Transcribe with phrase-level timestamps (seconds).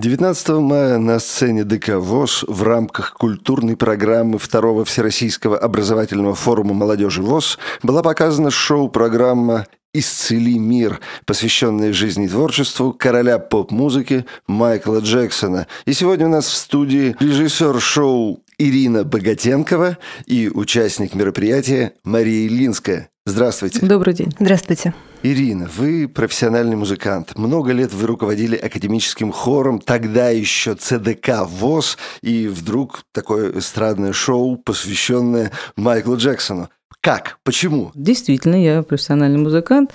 [0.00, 7.20] 19 мая на сцене ДК ВОЗ в рамках культурной программы Второго Всероссийского образовательного форума молодежи
[7.20, 15.66] ВОЗ была показана шоу-программа «Исцели мир», посвященная жизни и творчеству короля поп-музыки Майкла Джексона.
[15.84, 19.96] И сегодня у нас в студии режиссер шоу Ирина Богатенкова
[20.26, 23.08] и участник мероприятия Мария Ильинская.
[23.24, 23.78] Здравствуйте.
[23.80, 24.34] Добрый день.
[24.38, 24.92] Здравствуйте.
[25.22, 27.38] Ирина, вы профессиональный музыкант.
[27.38, 34.58] Много лет вы руководили академическим хором, тогда еще ЦДК ВОЗ, и вдруг такое эстрадное шоу,
[34.58, 36.68] посвященное Майклу Джексону.
[37.00, 37.38] Как?
[37.44, 37.92] Почему?
[37.94, 39.92] Действительно, я профессиональный музыкант.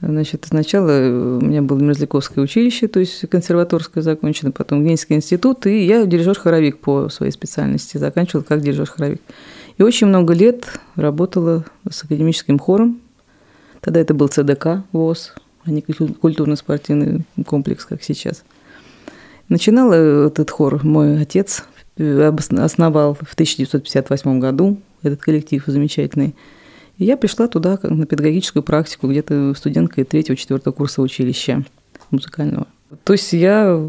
[0.00, 0.90] Значит, сначала
[1.40, 6.78] у меня было Мерзляковское училище, то есть консерваторское закончено, потом Генский институт, и я дирижер-хоровик
[6.78, 9.20] по своей специальности, заканчивала как дирижер-хоровик.
[9.76, 13.00] И очень много лет работала с академическим хором,
[13.80, 15.34] Тогда это был ЦДК ВОЗ,
[15.64, 18.44] а не культурно-спортивный комплекс, как сейчас.
[19.48, 21.64] Начинал этот хор мой отец,
[21.96, 26.34] основал в 1958 году этот коллектив замечательный.
[26.98, 31.64] Я пришла туда на педагогическую практику, где-то студенткой третьего-четвертого курса училища
[32.10, 32.66] музыкального.
[33.04, 33.80] То есть я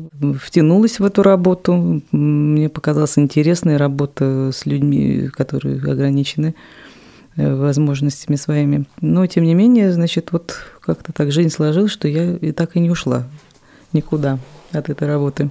[0.41, 6.53] втянулась в эту работу, мне показалась интересная работа с людьми, которые ограничены
[7.39, 8.83] Э, возможностями своими.
[8.99, 12.81] Но, тем не менее, значит, вот как-то так жизнь сложилась, что я и так и
[12.81, 13.23] не ушла
[13.93, 14.39] никуда
[14.73, 15.49] от этой работы.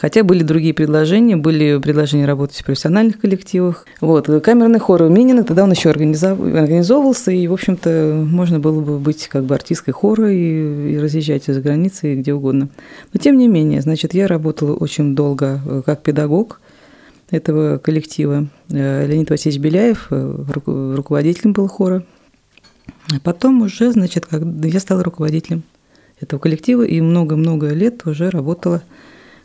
[0.00, 3.84] Хотя были другие предложения, были предложения работать в профессиональных коллективах.
[4.00, 9.28] Вот, камерный хор Минина, тогда он еще организовывался, и, в общем-то, можно было бы быть
[9.28, 12.70] как бы артисткой хора и, и разъезжать за границей где угодно.
[13.12, 16.62] Но, тем не менее, значит, я работала очень долго э, как педагог,
[17.30, 18.46] этого коллектива.
[18.70, 20.44] Э, Леонид Васильевич Беляев э,
[20.96, 22.04] руководителем был хора.
[23.22, 25.62] Потом уже, значит, как я стала руководителем
[26.20, 28.82] этого коллектива и много-много лет уже работала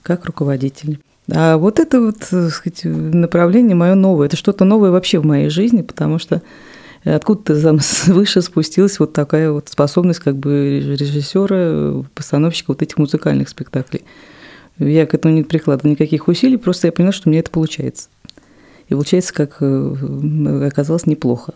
[0.05, 0.99] как руководитель.
[1.33, 5.49] А вот это вот, так сказать, направление мое новое, это что-то новое вообще в моей
[5.49, 6.43] жизни, потому что
[7.03, 13.49] откуда-то там свыше спустилась вот такая вот способность как бы режиссера, постановщика вот этих музыкальных
[13.49, 14.03] спектаклей.
[14.77, 18.09] Я к этому не прикладываю никаких усилий, просто я поняла, что у меня это получается.
[18.87, 21.55] И получается, как э, оказалось, неплохо.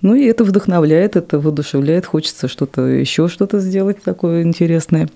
[0.00, 5.08] Ну и это вдохновляет, это воодушевляет, хочется что-то еще что-то сделать такое интересное.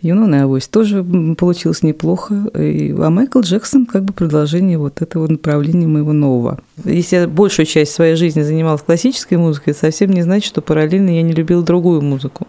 [0.00, 1.04] Юнона и Авось тоже
[1.36, 2.34] получилось неплохо.
[2.56, 6.60] И, а Майкл Джексон как бы продолжение вот этого направления моего нового.
[6.84, 11.10] Если я большую часть своей жизни занималась классической музыкой, это совсем не значит, что параллельно
[11.10, 12.46] я не любила другую музыку.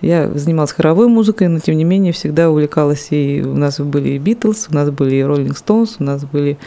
[0.00, 3.08] Я занималась хоровой музыкой, но тем не менее всегда увлекалась.
[3.10, 6.58] И у нас были и Битлз, у нас были и Роллинг Стоунс, у нас были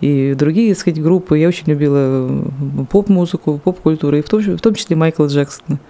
[0.00, 1.36] и другие, так сказать, группы.
[1.36, 2.44] Я очень любила
[2.88, 5.80] поп-музыку, поп-культуру, и в том, в том числе Майкла Джексона.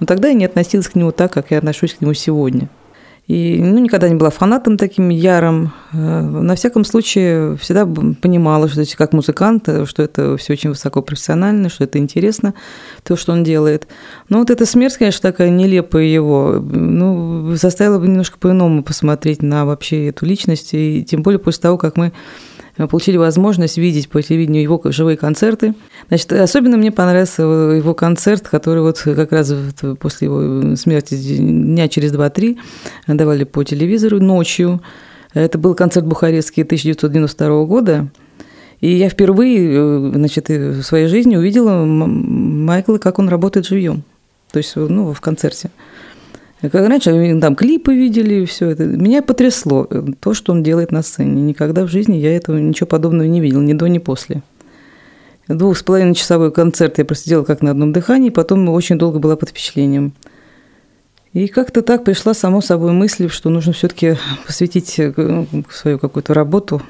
[0.00, 2.68] Но тогда я не относилась к нему так, как я отношусь к нему сегодня.
[3.28, 5.72] И ну, никогда не была фанатом таким ярым.
[5.92, 11.68] Э, на всяком случае, всегда понимала, что как музыкант, э, что это все очень высокопрофессионально,
[11.68, 12.54] что это интересно,
[13.04, 13.86] то, что он делает.
[14.28, 19.64] Но вот эта смерть, конечно, такая нелепая его, ну, заставила бы немножко по-иному посмотреть на
[19.66, 20.70] вообще эту личность.
[20.72, 22.12] И тем более после того, как мы
[22.76, 25.74] получили возможность видеть по телевидению его живые концерты.
[26.08, 29.54] Значит, особенно мне понравился его концерт, который вот как раз
[30.00, 32.58] после его смерти дня через два-три
[33.06, 34.82] давали по телевизору ночью.
[35.34, 38.08] Это был концерт Бухарестский 1992 года.
[38.80, 44.02] И я впервые значит, в своей жизни увидела Майкла, как он работает живьем.
[44.50, 45.70] То есть ну, в концерте.
[46.62, 48.84] Как раньше там клипы видели, все это.
[48.84, 51.42] Меня потрясло э, то, что он делает на сцене.
[51.42, 54.42] Никогда в жизни я этого ничего подобного не видел, ни до, ни после.
[55.48, 59.34] Двух с половиной часовой концерт я просидела как на одном дыхании, потом очень долго была
[59.34, 60.12] под впечатлением.
[61.32, 66.32] И как-то так пришла само собой мысль, что нужно все-таки посвятить э, ну, свою какую-то
[66.32, 66.80] работу.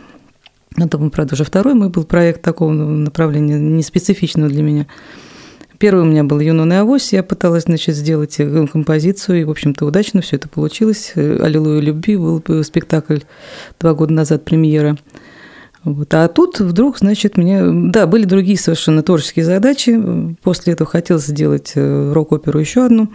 [0.77, 4.87] Это, правда, уже второй мой был проект такого направления, не специфичного для меня–
[5.83, 7.13] Первый у меня был «Юнона авось».
[7.13, 11.11] Я пыталась, значит, сделать э, композицию, и, в общем-то, удачно все это получилось.
[11.17, 13.19] Э, «Аллилуйя любви» был спектакль
[13.81, 14.97] два года назад, премьера.
[15.83, 16.15] Вот.
[16.15, 17.65] А тут вдруг, значит, мне...
[17.91, 20.01] Да, были другие совершенно творческие задачи.
[20.45, 23.09] После этого хотелось сделать э, рок-оперу еще одну,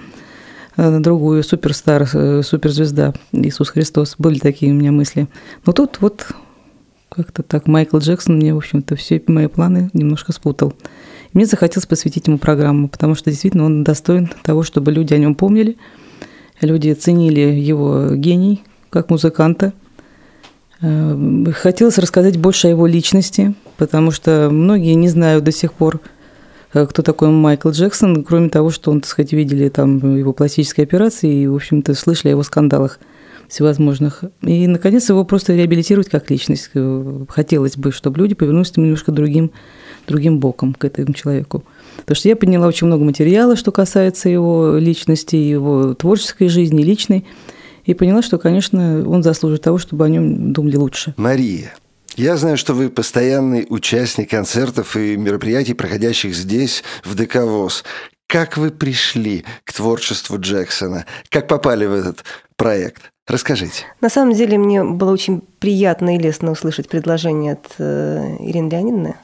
[0.75, 2.05] другую, суперстар,
[2.43, 4.15] суперзвезда Иисус Христос.
[4.17, 5.29] Были такие у меня мысли.
[5.65, 6.27] Но тут вот
[7.07, 10.73] как-то так Майкл Джексон мне, в общем-то, все мои планы немножко спутал.
[11.37, 15.35] Мне захотелось посвятить ему программу, потому что действительно он достоин того, чтобы люди о нем
[15.35, 15.77] помнили,
[16.61, 19.73] люди ценили его гений как музыканта.
[20.81, 26.01] Э, хотелось рассказать больше о его личности, потому что многие не знают до сих пор,
[26.73, 30.85] э, кто такой Майкл Джексон, кроме того, что он, так сказать, видели там его пластические
[30.85, 32.97] операции и, в общем-то, слышали о его скандалах.
[33.47, 34.23] всевозможных.
[34.41, 36.71] И, наконец, его просто реабилитировать как личность.
[37.29, 39.51] Хотелось бы, чтобы люди повернулись немножко другим,
[40.07, 41.63] другим боком к этому человеку.
[41.97, 47.25] Потому что я подняла очень много материала, что касается его личности, его творческой жизни, личной,
[47.85, 51.13] и поняла, что, конечно, он заслужит того, чтобы о нем думали лучше.
[51.17, 51.73] Мария,
[52.15, 57.83] я знаю, что вы постоянный участник концертов и мероприятий, проходящих здесь, в ДК ВОЗ.
[58.27, 61.05] Как вы пришли к творчеству Джексона?
[61.29, 62.25] Как попали в этот
[62.55, 63.03] проект?
[63.27, 63.83] Расскажите.
[64.01, 69.15] На самом деле мне было очень приятно и лестно услышать предложение от э, Ирины Леонидовны,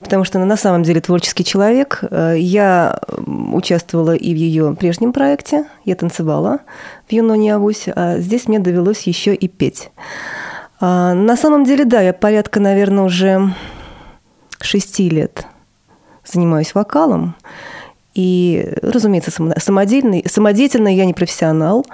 [0.00, 2.00] потому что она на самом деле творческий человек.
[2.10, 6.60] Э, я участвовала и в ее прежнем проекте, я танцевала
[7.08, 9.90] в Юноне Авусь, а здесь мне довелось еще и петь.
[10.80, 13.54] А, на самом деле, да, я порядка, наверное, уже
[14.60, 15.46] шести лет
[16.24, 17.36] занимаюсь вокалом.
[18.14, 21.84] И, разумеется, самодельный, самодеятельный я не профессионал.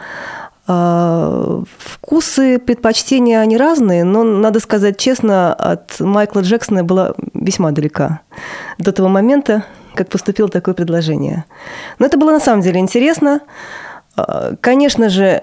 [0.67, 8.21] А, вкусы, предпочтения, они разные, но, надо сказать честно, от Майкла Джексона была весьма далека
[8.79, 9.65] до того момента,
[9.95, 11.45] как поступило такое предложение.
[11.99, 13.41] Но это было на самом деле интересно.
[14.17, 15.43] А, конечно же,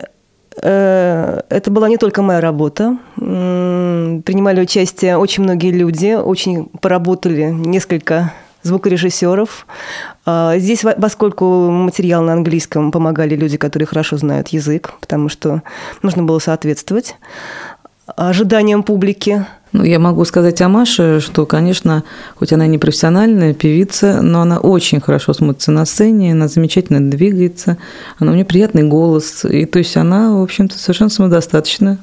[0.62, 2.98] э, это была не только моя работа.
[3.18, 8.32] Принимали участие очень многие люди, очень поработали несколько
[8.64, 9.66] звукорежиссеров.
[10.26, 15.64] А, здесь, поскольку материал на английском, помогали люди, которые хорошо знают язык, потому что
[16.02, 17.16] нужно было соответствовать
[18.16, 19.46] ожиданиям публики.
[19.72, 22.04] Ну, я могу сказать о Маше, что, конечно,
[22.36, 27.78] хоть она не профессиональная певица, но она очень хорошо смотрится на сцене, она замечательно двигается,
[28.18, 32.00] она у нее приятный голос, и то есть она, в общем-то, совершенно самодостаточна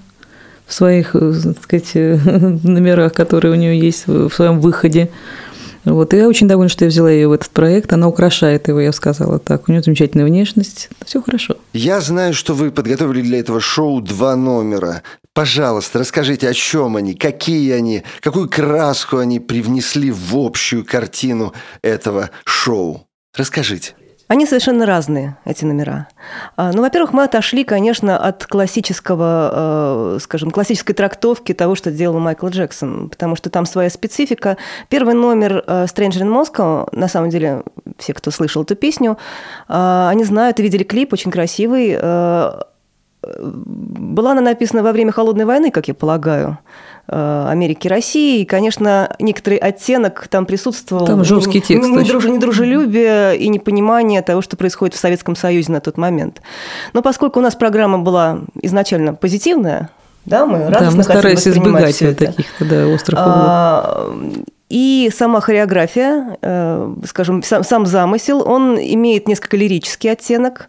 [0.67, 5.11] в своих, э, так сказать, номерах, которые у нее есть в своем выходе.
[5.87, 7.93] Вот, и я очень довольна, что я взяла ее в этот проект.
[7.93, 9.69] Она украшает его, я сказала так.
[9.69, 10.91] У нее замечательная внешность.
[11.05, 11.57] Все хорошо.
[11.73, 15.03] Я знаю, что вы подготовили для этого шоу два номера.
[15.33, 21.53] Пожалуйста, расскажите, о чем они, какие они, какую краску они привнесли в общую картину
[21.83, 23.07] этого шоу.
[23.35, 23.95] Расскажите.
[24.29, 26.09] Они совершенно разные, эти номера.
[26.57, 32.19] А, ну, во-первых, мы отошли, конечно, от классического, э, скажем, классической трактовки того, что делал
[32.19, 34.57] Майкл Джексон, потому что там своя специфика.
[34.89, 37.63] Первый номер э, «Stranger in Moscow», на самом деле,
[37.99, 39.17] все, кто слышал эту песню,
[39.69, 41.97] э, они знают и видели клип, очень красивый.
[43.23, 46.59] Была она написана во время Холодной войны, как я полагаю.
[47.09, 48.41] Э, Америки и России.
[48.41, 51.07] И, конечно, некоторый оттенок там присутствовал.
[51.07, 51.89] Там жесткий текст.
[51.89, 56.43] Недруж, недружелюбие и непонимание того, что происходит в Советском Союзе на тот момент.
[56.95, 59.91] Но поскольку у нас программа была изначально позитивная,
[60.25, 63.37] да, мы радостно да, мы старались избегать таких да, острых углов.
[63.37, 64.13] А,
[64.69, 70.69] и сама хореография, э, скажем, сам, сам замысел, он имеет несколько лирический оттенок.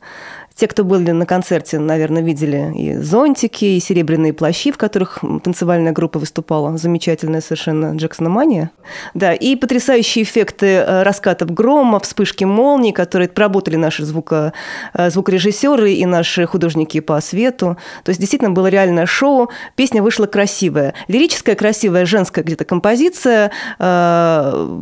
[0.58, 5.92] Те, кто были на концерте, наверное, видели и зонтики, и серебряные плащи, в которых танцевальная
[5.92, 6.76] группа выступала.
[6.80, 8.72] Замечательная совершенно Джексона Мания.
[9.14, 14.52] Да, и потрясающие эффекты э, раскатов грома, вспышки молний, которые проработали наши звуко,
[14.96, 17.78] э, звукорежиссеры и наши художники по свету.
[18.04, 19.52] То есть действительно было реальное шоу.
[19.76, 20.96] Песня вышла красивая.
[21.08, 24.80] Лирическая, красивая, женская где-то композиция, э,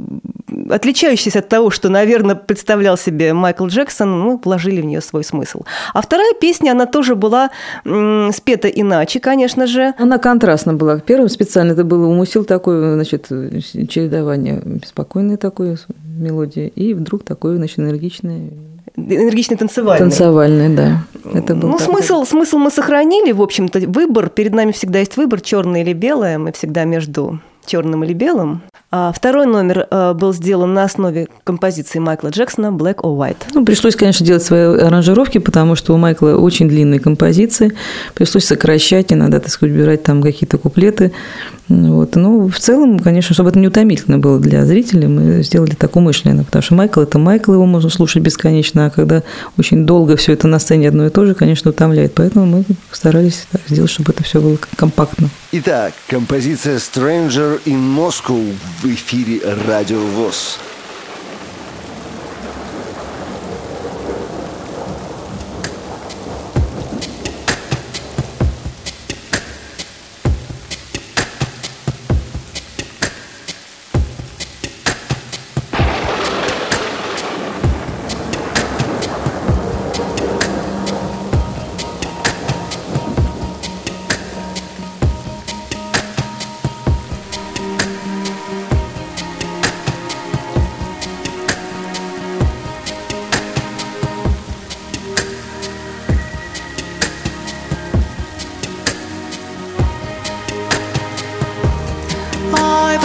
[0.69, 5.64] отличающаяся от того, что, наверное, представлял себе Майкл Джексон, мы вложили в нее свой смысл.
[5.93, 7.51] А вторая песня, она тоже была
[7.83, 9.93] спета иначе, конечно же.
[9.97, 10.99] Она контрастна была.
[10.99, 15.77] Первым специально это было умысел такой, значит, чередование беспокойной такой
[16.17, 18.53] мелодии, и вдруг такой, значит, энергичный
[18.97, 20.09] энергичный танцевальный.
[20.09, 21.03] Танцевальный, да.
[21.33, 25.41] Это был ну, смысл, смысл мы сохранили, в общем-то, выбор, перед нами всегда есть выбор,
[25.41, 28.61] черное или белое, мы всегда между черным или белым.
[28.97, 33.43] А второй номер э, был сделан на основе композиции Майкла Джексона «Black or White».
[33.53, 37.73] Ну, пришлось, конечно, делать свои аранжировки, потому что у Майкла очень длинные композиции.
[38.13, 41.11] Пришлось сокращать, иногда, так сказать, убирать там какие-то куплеты.
[41.67, 42.15] Вот.
[42.15, 46.45] Ну, в целом, конечно, чтобы это не утомительно было для зрителей, мы сделали так умышленно,
[46.45, 49.23] потому что Майкл– это Майкл, его можно слушать бесконечно, а когда
[49.57, 52.13] очень долго все это на сцене одно и то же, конечно, утомляет.
[52.13, 55.29] Поэтому мы старались так сделать, чтобы это все было компактно.
[55.51, 60.59] Итак, композиция «Stranger in Moscow» в эфире «Радио ВОЗ».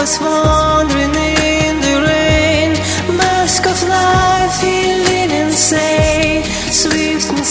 [0.01, 2.71] Us wandering in the rain.
[3.17, 6.43] Mask of life feeling insane.
[6.71, 7.45] Swift and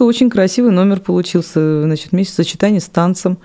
[0.00, 3.36] Москва очень красивый номер получился, значит, вместе сочетание с танцем,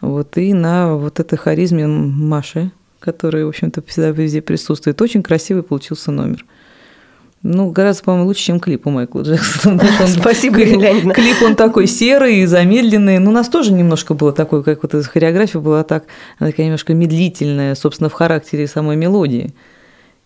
[0.00, 2.70] вот, и на вот этой харизме Маши,
[3.00, 5.02] которая, в общем-то, всегда везде присутствует.
[5.02, 6.44] Очень красивый получился номер.
[7.42, 9.82] Ну, гораздо, по-моему, лучше, чем клип у Майкла Джексона.
[10.00, 11.12] Он- Спасибо, клип-.
[11.12, 13.18] Клип он такой серый, замедленный.
[13.18, 16.04] Ну, у нас тоже немножко было такое, как вот эта хореография была так,
[16.38, 19.52] она такая немножко медлительная, собственно, в характере самой мелодии.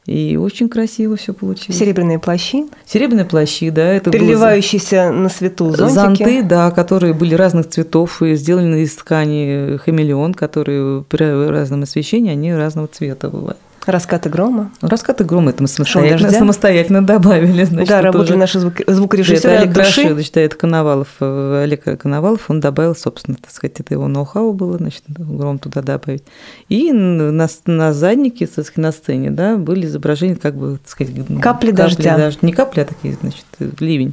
[0.06, 1.78] И очень красиво все получилось.
[1.78, 6.24] Серебряные плащи, Серебряные плащи, да, это было переливающиеся на свету зонтики.
[6.24, 12.32] зонты, да, которые были разных цветов и сделаны из ткани хамелеон, которые при разном освещении,
[12.32, 13.58] они разного цвета бывают.
[13.86, 14.70] Раскаты грома.
[14.82, 16.38] Ну, Раскаты грома это мы самостоятельно, дождя.
[16.38, 17.64] самостоятельно добавили.
[17.64, 20.02] Значит, да, работали уже- наши звук- звукорежиссеры Олег от души.
[20.02, 24.52] Рашидович, да, это Коновалов, э, Олег Коновалов, он добавил, собственно, так сказать, это его ноу-хау
[24.52, 26.24] было, значит, гром туда добавить.
[26.68, 31.14] И на, на заднике, так сказать, на сцене, да, были изображения, как бы, так сказать,
[31.40, 32.30] Капли дождя.
[32.42, 33.44] Не капли, а такие, значит,
[33.80, 34.12] ливень.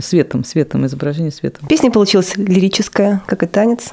[0.00, 1.66] Светом, светом, изображение светом.
[1.66, 3.88] Песня получилась лирическая, как и танец.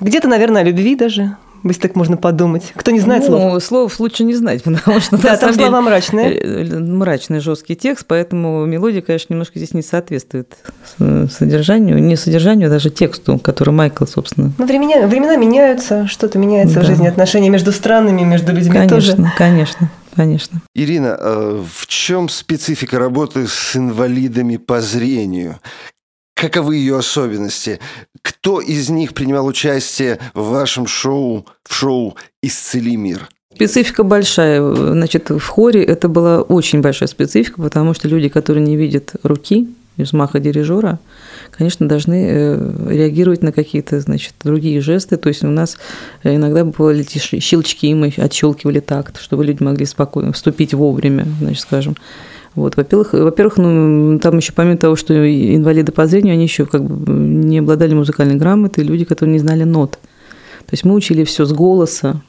[0.00, 2.72] Где-то, наверное, о любви даже если так можно подумать.
[2.74, 3.62] Кто не знает ну, слов?
[3.62, 6.38] слов лучше не знать, потому что да, там слова мрачные.
[6.38, 10.56] Э, мрачный жесткий текст, поэтому мелодия, конечно, немножко здесь не соответствует
[10.98, 14.52] содержанию, не содержанию, а даже тексту, который Майкл, собственно.
[14.58, 16.80] Ну, времена, времена меняются, что-то меняется да.
[16.82, 19.12] в жизни, отношения между странами, между людьми конечно, тоже.
[19.12, 20.60] Конечно, конечно конечно.
[20.74, 25.60] Ирина, в чем специфика работы с инвалидами по зрению?
[26.40, 27.80] Каковы ее особенности?
[28.22, 33.28] Кто из них принимал участие в вашем шоу, в шоу «Исцели мир»?
[33.54, 34.74] Специфика большая.
[34.74, 39.68] Значит, в хоре это была очень большая специфика, потому что люди, которые не видят руки,
[39.98, 40.98] взмаха дирижера,
[41.50, 45.18] конечно, должны э, реагировать на какие-то, значит, другие жесты.
[45.18, 45.76] То есть у нас
[46.24, 47.04] иногда бывали
[47.38, 51.96] щелчки, и мы отщелкивали такт, чтобы люди могли спокойно вступить вовремя, значит, скажем.
[52.54, 56.82] Вот, во-первых, во-первых, ну, там еще помимо того, что инвалиды по зрению, они еще как
[56.82, 59.92] бы не обладали музыкальной грамотой, люди, которые не знали нот.
[59.92, 62.20] То есть мы учили все с голоса,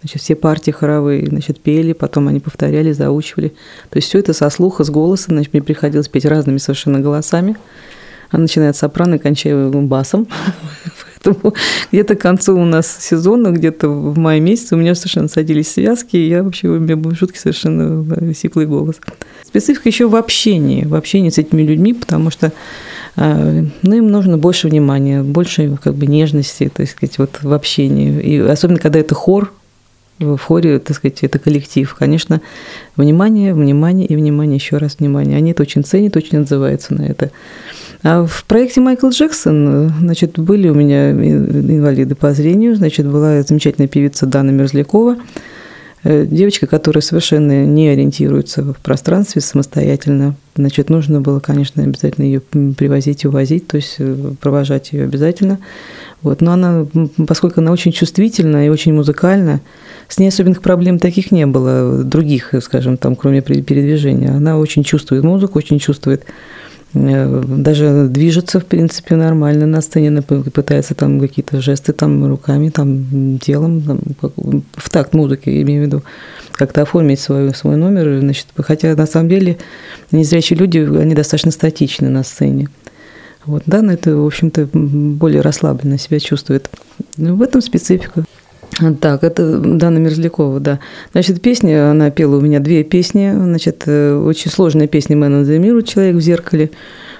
[0.00, 3.48] значит, все партии хоровые, значит, пели, потом они повторяли, заучивали.
[3.90, 7.56] То есть все это со слуха, с голоса, значит, мне приходилось петь разными совершенно голосами.
[8.30, 10.26] Она начинает сопрано и кончая басом.
[11.22, 11.54] Поэтому
[11.92, 16.16] где-то к концу у нас сезона, где-то в мае месяце у меня совершенно садились связки,
[16.16, 18.96] и я вообще, у меня был жуткий совершенно сиплый голос.
[19.44, 22.52] Специфика еще в общении, в общении с этими людьми, потому что
[23.16, 28.20] а, ну, им нужно больше внимания, больше как бы нежности, есть сказать, вот в общении.
[28.20, 29.52] И особенно, когда это хор,
[30.20, 31.92] в хоре, так сказать, это коллектив.
[31.98, 32.40] Конечно,
[32.96, 35.36] внимание, внимание и внимание, еще раз внимание.
[35.36, 37.30] Они это очень ценят, очень отзываются на это.
[38.02, 43.88] А в проекте Майкл Джексон, значит, были у меня инвалиды по зрению, значит, была замечательная
[43.88, 45.16] певица Дана Мерзлякова,
[46.04, 50.34] э, девочка, которая совершенно не ориентируется в пространстве самостоятельно.
[50.56, 55.58] Значит, нужно было, конечно, обязательно ее привозить и увозить, то есть э, провожать ее обязательно.
[56.22, 56.40] Вот.
[56.40, 56.86] Но она,
[57.28, 59.60] поскольку она очень чувствительна и очень музыкальна,
[60.08, 64.30] с ней особенных проблем таких не было, других, скажем, там, кроме передвижения.
[64.30, 70.94] Она очень чувствует музыку, очень чувствует Э, даже движется, в принципе, нормально на сцене, пытается
[70.94, 74.00] там какие-то жесты там руками, там телом, там,
[74.74, 76.02] в такт музыки, имею в виду,
[76.52, 78.20] как-то оформить свой, свой номер.
[78.20, 79.58] Значит, хотя на самом деле
[80.10, 82.68] незрячие люди, они достаточно статичны на сцене.
[83.46, 86.68] Вот, да, но это, в общем-то, более расслабленно себя чувствует.
[87.16, 88.24] Ну, в этом специфика.
[89.00, 90.78] Так, это Дана Мерзлякова, да.
[91.12, 93.32] Значит, песни, она пела у меня две песни.
[93.32, 96.70] Значит, э, очень сложная песня «Man the Mirror», «Человек в зеркале»,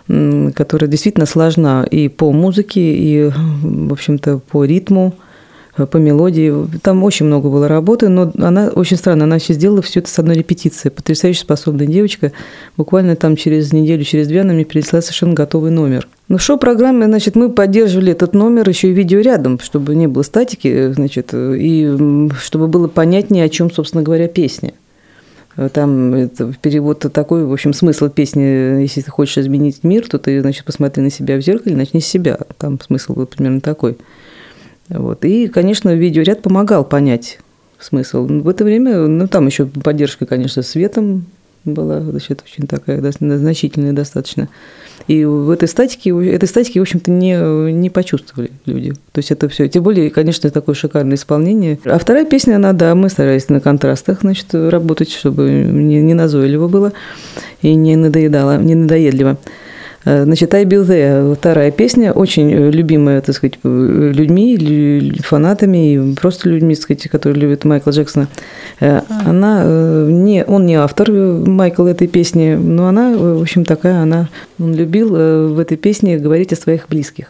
[0.06, 3.30] которая действительно сложна и по музыке, и,
[3.62, 5.14] в общем-то, по ритму.
[5.76, 6.52] Э, по мелодии.
[6.82, 10.18] Там очень много было работы, но она очень странно, она еще сделала все это с
[10.18, 10.88] одной репетиции.
[10.88, 12.32] Потрясающе способная девочка.
[12.76, 16.08] Буквально там через неделю, через две она мне принесла совершенно готовый номер.
[16.28, 20.22] Ну, в шоу-программе, значит, мы поддерживали этот номер еще и видео рядом, чтобы не было
[20.22, 24.74] статики, значит, и чтобы было понятнее, о чем, собственно говоря, песня.
[25.72, 30.40] Там это, перевод такой, в общем, смысл песни, если ты хочешь изменить мир, то ты,
[30.40, 32.38] значит, посмотри на себя в зеркале, начни с себя.
[32.58, 33.98] Там смысл был примерно такой.
[34.90, 35.24] Вот.
[35.24, 37.38] И, конечно, видеоряд помогал понять
[37.78, 38.26] смысл.
[38.26, 41.26] В это время, ну, там еще поддержка, конечно, светом
[41.64, 44.48] была, значит, очень такая значительная достаточно.
[45.06, 47.36] И в этой статике, этой статики, в общем-то, не,
[47.72, 48.92] не почувствовали люди.
[49.12, 49.68] То есть это все.
[49.68, 51.78] Тем более, конечно, такое шикарное исполнение.
[51.84, 56.68] А вторая песня, она, да, мы старались на контрастах, значит, работать, чтобы не, не назойливо
[56.68, 56.92] было
[57.62, 59.38] и не надоедало, не надоедливо.
[60.04, 66.48] Э, значит, I Be There, вторая песня, очень любимая, так сказать, людьми, фанатами и просто
[66.48, 68.28] людьми, так сказать, которые любят Майкла Джексона.
[68.80, 74.02] Э, она э, не, он не автор, Майкл, этой песни, но она, в общем, такая,
[74.02, 77.26] она, он любил в этой песне говорить о своих близких.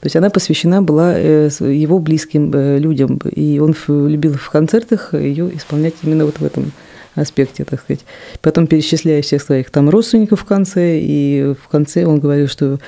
[0.00, 3.76] То есть она посвящена была его близким людям, и он
[4.08, 6.72] любил в концертах ее исполнять именно вот в этом
[7.20, 8.04] аспекте, так сказать.
[8.40, 12.78] Потом перечисляя всех своих там родственников в конце, и в конце он говорил, что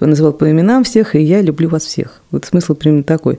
[0.00, 2.20] он называл по именам всех, и я люблю вас всех.
[2.30, 3.38] Вот смысл примерно такой.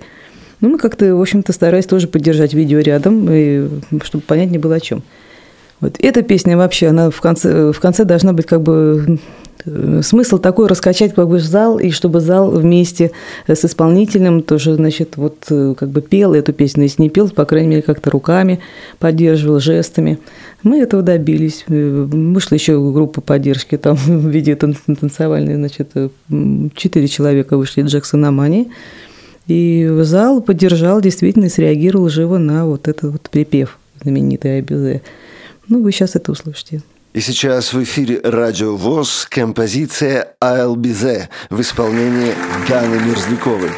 [0.62, 3.68] Ну, мы как-то, в общем-то, старались тоже поддержать видео рядом, и,
[4.04, 5.04] чтобы понятнее было о чем.
[5.82, 9.20] Вот эта песня вообще, она в конце, в конце должна быть как бы
[9.66, 13.12] Э, смысл такой раскачать как бы зал, и чтобы зал вместе
[13.48, 16.84] с исполнителем тоже, значит, вот э, как бы пел эту песню.
[16.84, 18.60] Если не пел, по крайней мере, как-то руками
[19.00, 20.20] поддерживал, жестами.
[20.64, 21.66] Мы этого добились.
[21.68, 25.92] Э, вышла еще группа поддержки там в виде танцевальной, значит,
[26.76, 28.72] четыре человека вышли Джексон Амани.
[29.48, 35.02] И зал поддержал, действительно, среагировал живо на вот этот вот припев знаменитый Айбизе.
[35.70, 36.82] Ну, вы сейчас это услышите.
[37.14, 42.34] И сейчас в эфире Радио ВОЗ композиция «I'll be there» в исполнении
[42.68, 43.70] Даны Мерзляковой.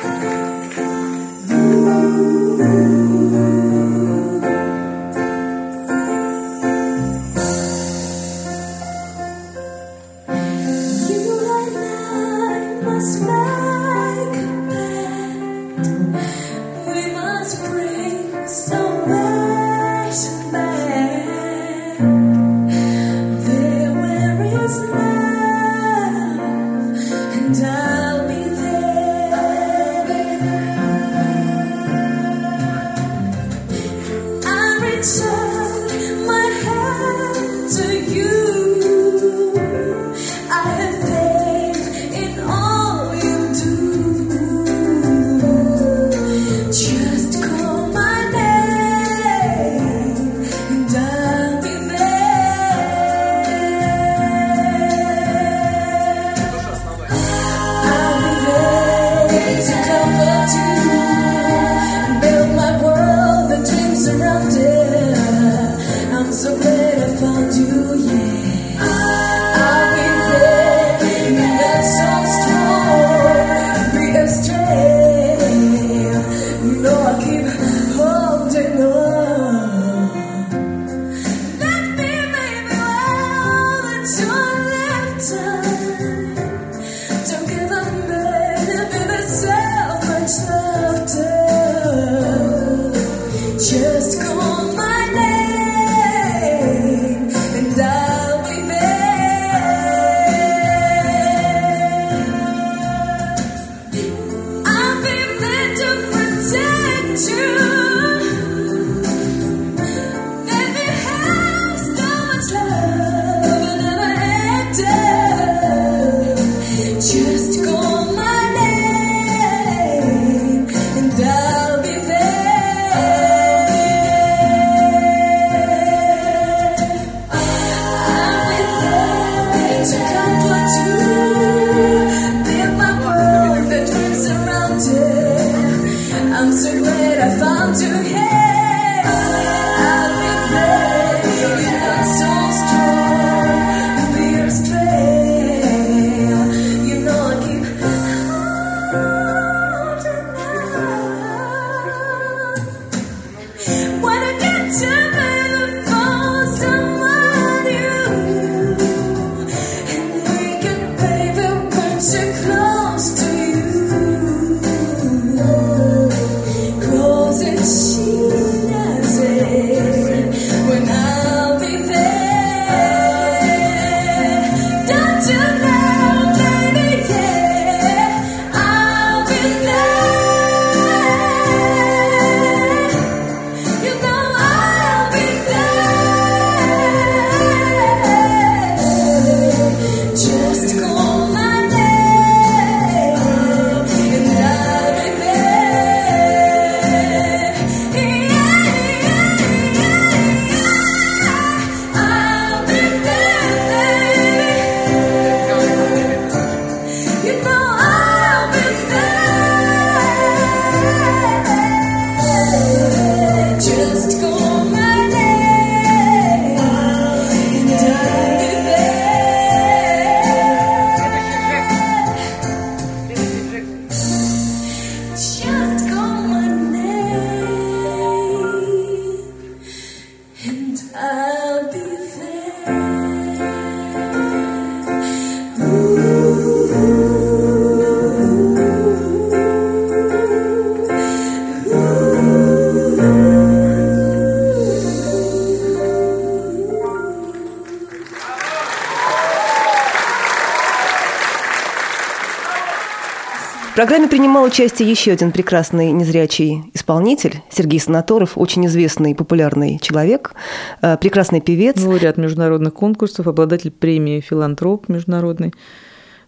[253.82, 260.36] Программе принимал участие еще один прекрасный незрячий исполнитель, Сергей Санаторов, очень известный и популярный человек,
[260.84, 261.82] э, прекрасный певец.
[261.84, 265.52] Лауреат международных конкурсов, обладатель премии «Филантроп» международный.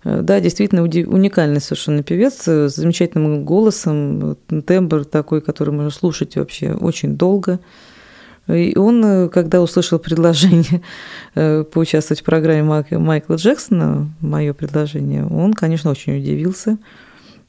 [0.04, 4.36] Э, да, действительно уникальный совершенно певец с замечательным голосом,
[4.66, 7.60] тембр такой, который можно слушать вообще очень долго.
[8.48, 10.82] И он, э, когда услышал предложение
[11.66, 16.80] поучаствовать в программе Майкла Джексона, мое предложение, он, конечно, очень удивился.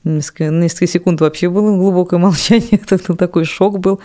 [0.05, 4.01] Несколько, несколько секунд вообще было глубокое молчание, это такой шок был.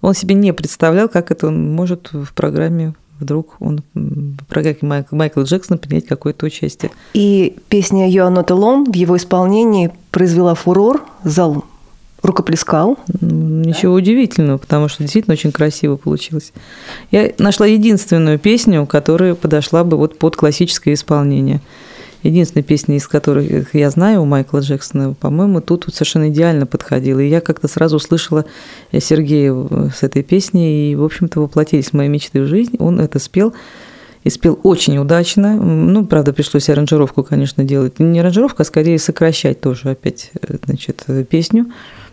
[0.00, 5.42] Он себе не представлял, как это он может в программе вдруг он в программе Майкла,
[5.42, 6.90] Джексона принять какое-то участие.
[7.14, 11.64] И песня «You are not alone» в его исполнении произвела фурор, зал
[12.22, 12.98] рукоплескал.
[13.20, 13.98] Ничего да?
[13.98, 16.52] удивительного, потому что действительно очень красиво получилось.
[17.10, 21.60] Я нашла единственную песню, которая подошла бы вот под классическое исполнение–
[22.24, 27.20] единственная песня, из которых я знаю у Майкла Джексона, по-моему, тут вот совершенно идеально подходила.
[27.20, 28.44] И я как-то сразу услышала
[28.92, 29.54] Сергея
[29.94, 32.76] с этой песней, и, в общем-то, воплотились мои мечты в жизнь.
[32.78, 33.54] Он это спел
[34.24, 35.54] и спел очень удачно.
[35.54, 37.98] Ну, правда, пришлось аранжировку, конечно, делать.
[37.98, 40.32] Не аранжировку, а скорее сокращать тоже опять,
[40.64, 41.66] значит, песню,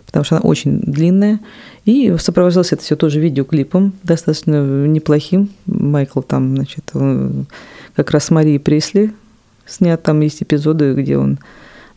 [0.06, 1.40] потому что она очень длинная.
[1.86, 5.50] И сопровождалось это все тоже видеоклипом, достаточно неплохим.
[5.66, 6.92] Майкл там, значит,
[7.96, 9.14] как раз с Марией Пресли
[9.72, 10.02] снят.
[10.02, 11.40] Там есть эпизоды, где он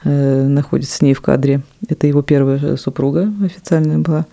[0.05, 1.63] э, находится с ней в кадре.
[1.89, 4.27] Это его первая супруга официальная была.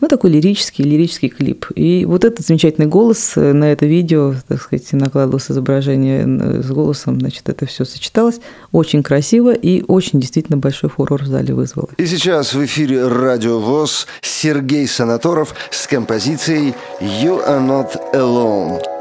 [0.00, 1.66] Ну, такой лирический, лирический клип.
[1.74, 6.70] И вот этот замечательный голос э, на это видео, так сказать, накладывалось изображение э, с
[6.70, 8.40] голосом, значит, это все сочеталось.
[8.72, 11.88] Очень красиво и очень действительно большой фурор в зале вызвало.
[11.96, 18.95] И сейчас в эфире Радио ВОЗ Сергей Санаторов с композицией «You are not alone».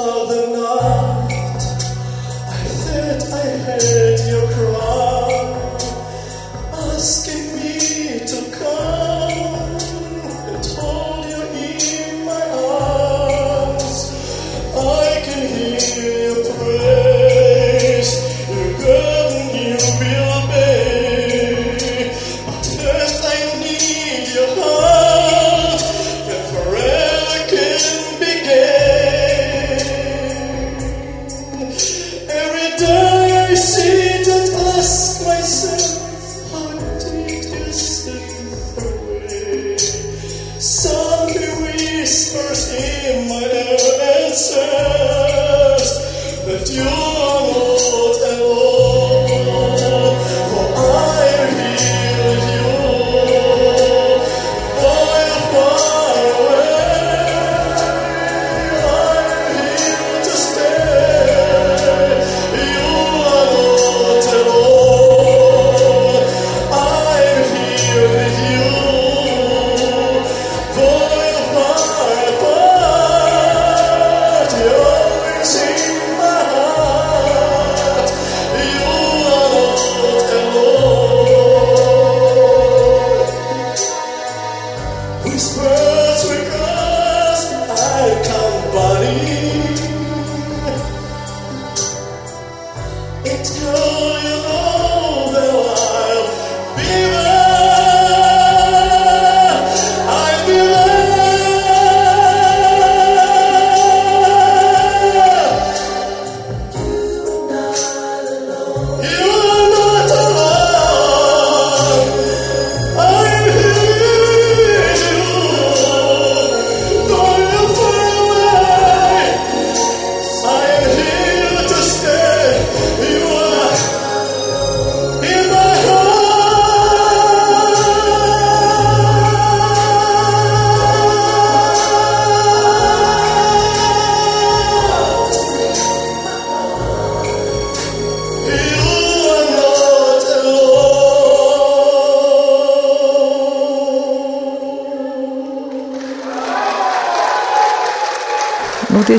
[0.00, 1.32] of the night.
[2.48, 5.29] I thought I heard you cry.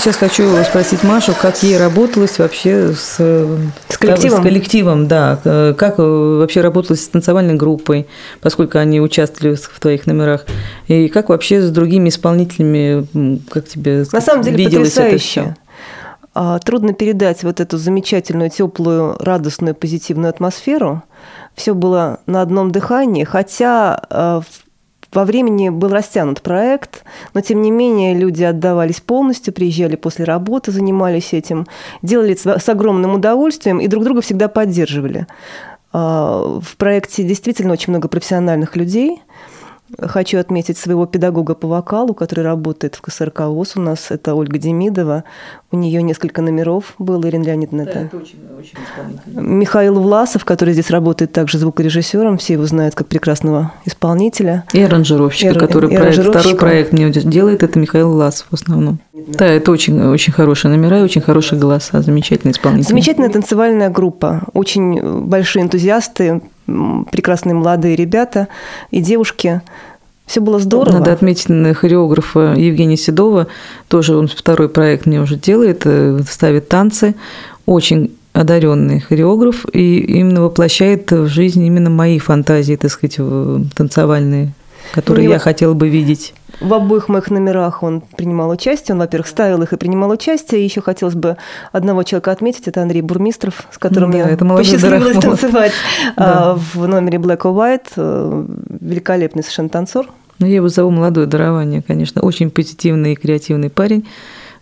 [0.02, 4.40] Сейчас хочу спросить Машу, как ей работалось вообще с, С коллективом?
[4.40, 5.40] С коллективом, да.
[5.44, 8.08] Э, Как э, вообще работалось с танцевальной группой,
[8.42, 10.46] поскольку они участвовали в твоих номерах.
[10.88, 15.42] И как вообще с другими исполнителями, как тебе На самом деле виделось это потрясающе.
[15.42, 15.56] всё?
[16.34, 21.04] А, Трудно передать вот эту замечательную, теплую, радостную, позитивную атмосферу.
[21.54, 24.02] Все было на одном дыхании, хотя
[25.14, 30.72] во времени был растянут проект, но тем не менее люди отдавались полностью, приезжали после работы,
[30.72, 31.68] занимались этим,
[32.02, 35.28] делали с огромным удовольствием и друг друга всегда поддерживали.
[35.94, 39.22] А, В проекте действительно очень много профессиональных людей.
[40.00, 44.12] Хочу отметить своего педагога по вокалу, который работает в КСРК ВОЗ у нас.
[44.12, 45.24] Это Ольга Демидова.
[45.72, 47.82] У нее несколько номеров было, Ирина Леонидовна.
[47.82, 48.78] это очень, очень.
[49.26, 52.38] Михаил Власов, который здесь работает также звукорежиссером.
[52.38, 54.66] Все его знают как прекрасного исполнителя.
[54.74, 59.00] И аранжировщика, И который и проект, второй проект мне делает, это Михаил Власов в основном.
[59.14, 62.90] Да, это очень, очень хорошие номера и очень хорошие голоса, замечательные исполнители.
[62.90, 64.44] Замечательная танцевальная группа.
[64.54, 68.48] Очень большие энтузиасты, прекрасные молодые ребята
[68.92, 69.62] и девушки.
[70.26, 71.00] Все было здорово.
[71.00, 71.48] Надо отметить
[71.78, 73.48] хореографа Евгения Седова.
[73.90, 77.16] Тоже он второй проект мне уже делает, э, ставит танцы.
[77.66, 84.54] Очень одаренный хореограф и именно воплощает в жизнь именно мои фантазии, так сказать, в- танцевальные,
[84.92, 86.34] которые Ну, я вот- хотела бы видеть.
[86.60, 88.94] В обоих моих номерах он принимал участие.
[88.94, 90.62] Он, во-первых, ставил их и принимал участие.
[90.62, 91.38] И еще хотелось бы
[91.72, 92.68] одного человека отметить.
[92.68, 95.22] Это Андрей Бурмистров, с которым Да, я это посчастливилась Дорохмон.
[95.38, 95.72] танцевать
[96.18, 96.52] Да.
[96.52, 97.88] а, в номере Black or White.
[97.96, 98.46] Э,
[98.80, 100.08] Великолепный совершенно танцор.
[100.38, 102.22] Ну, я его зову молодое дарование, конечно.
[102.22, 104.08] Очень позитивный и креативный парень.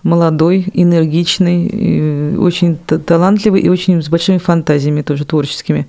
[0.04, 5.88] Молодой, энергичный, очень та- талантливый и очень с большими фантазиями тоже творческими.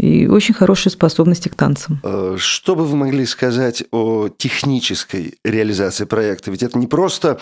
[0.00, 2.00] И очень хорошие способности к танцам.
[2.02, 6.50] Э, Что бы вы могли сказать о технической реализации проекта?
[6.50, 7.38] Ведь это не просто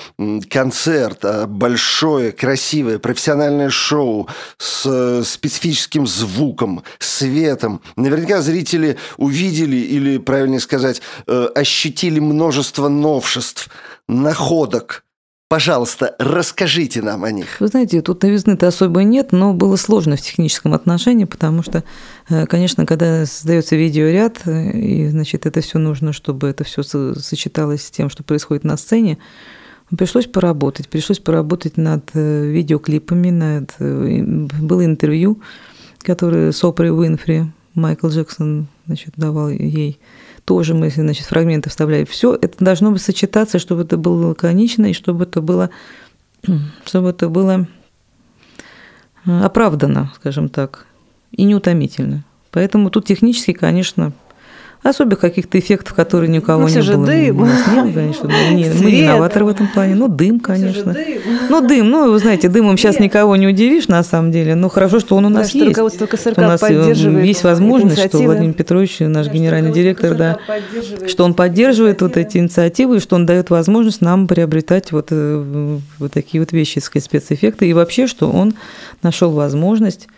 [0.51, 7.81] концерт, а большое, красивое, профессиональное шоу с э, специфическим звуком, светом.
[7.95, 13.69] Наверняка зрители увидели, или, правильнее сказать, э, ощутили множество новшеств,
[14.09, 15.05] находок.
[15.49, 17.59] Пожалуйста, расскажите нам о них.
[17.59, 21.85] Вы знаете, тут новизны-то особо нет, но было сложно в техническом отношении, потому что,
[22.29, 27.87] э, конечно, когда создается видеоряд, э, и, значит, это все нужно, чтобы это все сочеталось
[27.87, 29.17] с тем, что происходит на сцене,
[29.97, 30.91] пришлось поработать.
[30.91, 33.75] Пришлось поработать над э, видеоклипами, над...
[34.61, 35.41] Было интервью,
[36.03, 39.99] которое с Опрой Уинфри Майкл Джексон значит, давал ей.
[40.49, 42.07] Тоже мы, значит, фрагменты вставляли.
[42.07, 45.69] Все это должно быть сочетаться, чтобы это было лаконично и чтобы это было
[46.87, 47.67] чтобы это было
[49.27, 50.87] э, оправдано, скажем так,
[51.33, 52.25] и неутомительно.
[52.51, 54.13] Поэтому тут технически, конечно,
[54.83, 57.07] особых каких-то эффектов, которые ни у кого Ну, не было.
[57.07, 57.41] дым.
[57.43, 58.29] У нас не конечно.
[58.29, 58.93] Мы, не- мы Свет.
[58.93, 59.95] виноваты в этом плане.
[59.97, 60.97] Ну, дым, конечно.
[61.51, 64.55] Ну, дым, ну, вы знаете, дымом сейчас никого не удивишь, на самом деле.
[64.55, 65.69] Ну, хорошо, что он у Да, нас что есть.
[65.71, 66.93] руководство КСРК у нас э,
[67.25, 68.25] есть возможность, что инициативы.
[68.35, 70.39] Владимир Петрович, наш генеральный директор, да,
[71.07, 75.79] что он поддерживает вот эти инициативы, и что он дает возможность нам приобретать вот, э,
[75.99, 78.55] вот такие вот вещи, сказать, спецэффекты, и вообще, что он
[79.03, 80.09] нашел возможность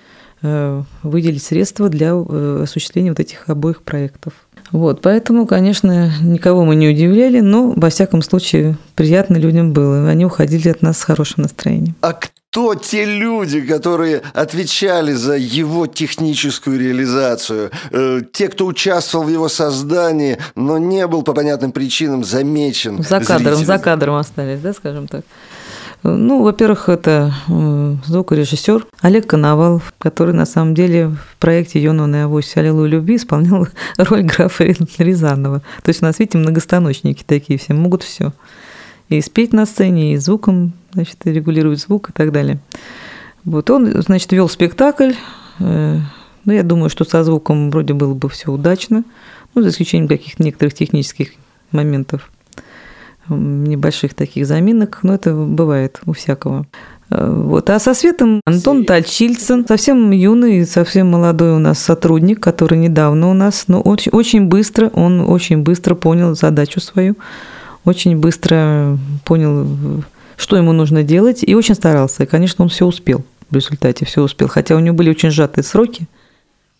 [0.42, 4.32] э, выделить средства для осуществления вот этих обоих проектов.
[4.72, 10.09] Вот, поэтому, конечно, никого мы не удивляли, но, во всяком случае, приятно людям было.
[10.09, 11.94] Они уходили от нас с хорошим настроением.
[12.02, 17.70] А кто те люди, которые отвечали за его техническую реализацию?
[17.90, 23.02] Э, те, кто участвовал в его создании, но не был по понятным причинам замечен.
[23.02, 23.64] За кадром, зрителями?
[23.64, 25.24] за кадром остались, да, скажем так.
[26.03, 27.34] Ну, во-первых, это
[28.07, 32.57] звукорежиссер Олег Коновалов, который на самом деле в проекте «Йонона и Авось.
[32.57, 35.61] Аллилуйя любви» исполнял роль графа Рязанова.
[35.82, 38.32] То есть у нас, видите, многостаночники такие все, могут все.
[39.11, 42.61] И спеть на сцене, и звуком, значит, и регулировать звук и так далее.
[43.44, 45.12] Вот он, значит, вел спектакль.
[45.59, 45.98] э,
[46.46, 49.05] Ну, я думаю, что со звуком вроде было бы все удачно,
[49.55, 51.32] ну, за исключением каких-то некоторых технических
[51.72, 52.30] моментов
[53.28, 56.66] небольших таких заминок, но это бывает у всякого.
[57.10, 57.70] Э, Вот.
[57.70, 63.34] А со светом Антон Тальчильцин, совсем юный, совсем молодой у нас сотрудник, который недавно у
[63.34, 67.16] нас, но очень, очень быстро, он очень быстро понял задачу свою,
[67.84, 69.66] очень быстро понял,
[70.36, 72.22] что ему нужно делать, и очень старался.
[72.22, 74.48] И, конечно, он все успел в результате, все успел.
[74.48, 76.06] Хотя у него были очень сжатые сроки,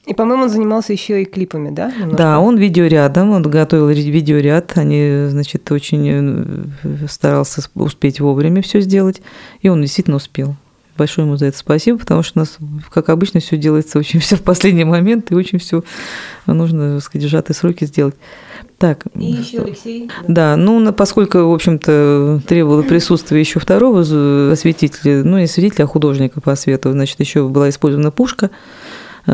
[0.07, 1.91] И, по-моему, он занимался еще и клипами, да?
[1.91, 2.17] немножко?
[2.17, 9.21] да, он видеорядом, он готовил видеоряд, они, значит, очень э, старался успеть вовремя все сделать,
[9.61, 10.57] и он действительно успел.
[10.97, 12.59] Большое ему за это спасибо, потому что у нас,
[12.91, 15.85] как обычно, все делается очень все в последний момент, и очень все
[16.47, 18.17] нужно, так сказать, сжатые сроки сделать.
[18.79, 20.11] Так, И еще Алексей.
[20.27, 24.01] да, ну, поскольку, в общем-то, требовало присутствия еще второго
[24.53, 28.51] осветителя, ну, не осветителя, а художника по свету, значит, еще была использована пушка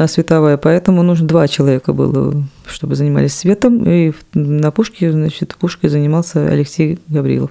[0.06, 6.46] световая, поэтому нужно два человека было, чтобы занимались светом, и на пушке, значит, пушкой занимался
[6.46, 7.50] Алексей Гаврилов.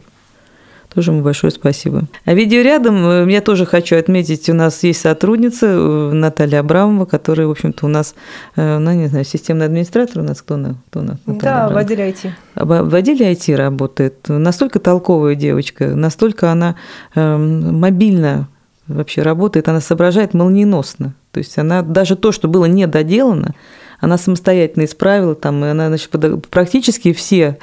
[0.95, 2.03] Тоже ему большое спасибо.
[2.23, 7.47] А видеорядом э, я тоже хочу отметить, у нас есть сотрудница э, Наталья Абрамова, которая,
[7.47, 8.15] в общем-то, у нас,
[8.55, 10.75] э, ну, не знаю, системный администратор у нас, кто она?
[10.87, 11.17] Кто она?
[11.25, 12.31] Наталья Да, в отделе IT.
[12.55, 14.29] В отделе IT работает.
[14.29, 16.77] Настолько толковая девочка, настолько она
[17.13, 18.47] эм, мобильно
[18.88, 21.13] вообще работает, она соображает молниеносно.
[21.31, 23.55] То есть она даже то, что было не доделано,
[23.99, 26.11] она самостоятельно исправила, там, и она значит,
[26.49, 27.57] практически все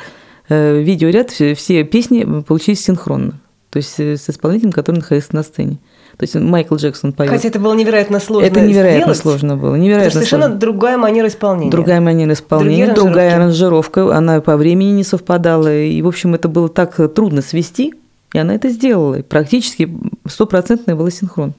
[0.48, 3.34] э, видеоряд, все, песни получились синхронно.
[3.70, 5.78] То есть э, с исполнителем, который находился на сцене.
[6.18, 7.30] То есть Майкл Джексон поет.
[7.30, 9.76] Хотя это было невероятно сложно Это невероятно сделать, сложно было.
[9.76, 10.60] Невероятно что совершенно сложно.
[10.60, 11.70] другая манера исполнения.
[11.70, 15.74] Другая манера исполнения, Другие другая аранжировка, она по времени не совпадала.
[15.74, 17.94] И, в общем, это было так трудно свести,
[18.32, 19.16] и она это сделала.
[19.16, 19.90] И практически
[20.26, 21.54] стопроцентный был синхрон.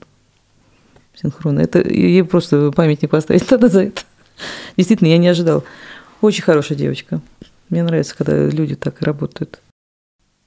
[1.15, 1.59] Синхрон.
[1.59, 4.01] Это ей просто памятник поставить надо за это.
[4.77, 5.63] Действительно, я не ожидала.
[6.21, 7.21] Очень хорошая девочка.
[7.69, 9.59] Мне нравится, когда люди так работают.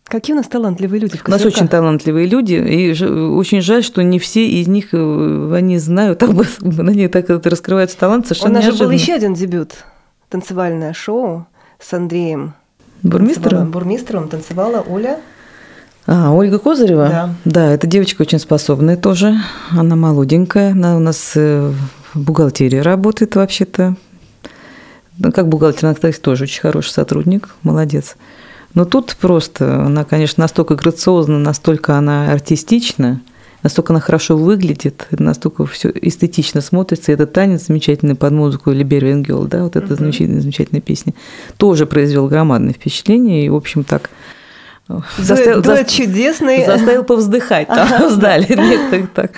[0.04, 4.02] Какие у нас талантливые люди в У нас очень талантливые люди, и очень жаль, что
[4.04, 8.54] не все из них э, они знают, об этом, они так раскрываются талант У совершенно
[8.54, 8.92] нас же был неожиданно.
[9.02, 9.72] еще один дебют.
[10.28, 11.46] Танцевальное шоу
[11.80, 12.54] с Андреем
[13.02, 13.42] Бурмистром?
[13.50, 15.18] Танцевала- Бурмистром танцевала Оля.
[16.06, 17.08] А, Ольга Козырева?
[17.08, 17.34] Да.
[17.44, 19.36] Да, эта девочка очень способная тоже.
[19.70, 20.72] Она молоденькая.
[20.72, 21.72] Она у нас э,
[22.14, 23.96] в бухгалтерии работает вообще-то.
[25.18, 27.48] Ну, как бухгалтер, она, кстати, тоже очень хороший сотрудник.
[27.62, 28.16] Молодец.
[28.74, 33.22] Но тут просто, она, конечно, настолько грациозна, настолько она артистична,
[33.62, 37.10] настолько она хорошо выглядит, настолько все эстетично смотрится.
[37.10, 41.14] И этот танец замечательный под музыку Liberian Girl, да, вот эта замечательная, замечательная песня,
[41.56, 43.46] тоже произвел громадное впечатление.
[43.46, 44.10] И, в общем, так
[44.88, 46.64] э, Дуэт, дуэт чудесный.
[46.64, 48.46] Заставил повздыхать там зале.
[48.48, 49.32] Нет, так, так.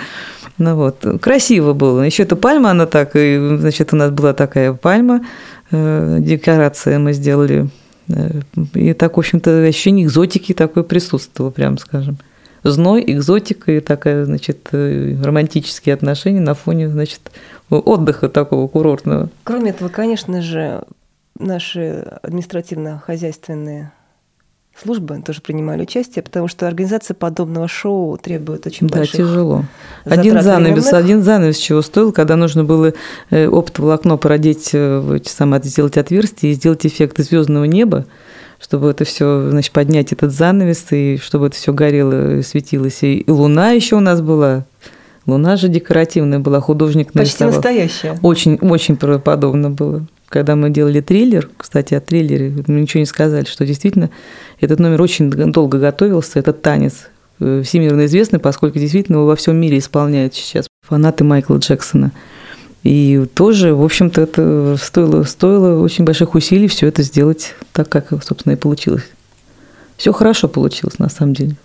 [0.57, 2.01] Ну вот, красиво было.
[2.01, 5.25] Еще эта пальма, она так, и, значит, у нас была такая пальма,
[5.71, 7.69] э, декорация мы сделали.
[8.09, 8.41] э,
[8.73, 12.17] И так, в общем-то, ощущение экзотики такое присутствовало, прям скажем.
[12.63, 17.31] Зной, экзотика и такая, значит, э, романтические отношения на фоне, значит,
[17.69, 19.29] отдыха такого курортного.
[19.45, 20.83] Кроме этого, конечно же,
[21.39, 23.93] наши административно-хозяйственные
[24.81, 29.63] службы тоже принимали участие, потому что организация подобного шоу требует очень Да, больших тяжело.
[30.05, 30.93] затрат Один занавес, временных.
[31.05, 32.93] один занавес чего стоил, когда нужно было
[33.29, 38.05] э, оптоволокно продеть, э, самые, сделать отверстие и сделать эффект звездного неба,
[38.61, 43.03] чтобы это все, значит, поднять этот занавес, и чтобы это все горело, и светилось.
[43.03, 44.65] И луна еще у нас была.
[45.25, 47.53] Луна же декоративная была, художник Почти нарисовал.
[47.53, 48.19] настоящая.
[48.23, 50.05] Очень, очень правдоподобно было.
[50.29, 54.11] Когда мы делали триллер, кстати, о триллере, мы ничего не сказали, что действительно
[54.59, 57.09] этот номер очень долго готовился, этот танец
[57.39, 62.11] э, всемирно известный, поскольку действительно его во всем мире исполняют сейчас фанаты Майкла Джексона.
[62.83, 68.23] И тоже, в общем-то, это стоило, стоило очень больших усилий все это сделать так, как,
[68.23, 69.03] собственно, и получилось.
[69.97, 71.55] Все хорошо получилось, на самом деле.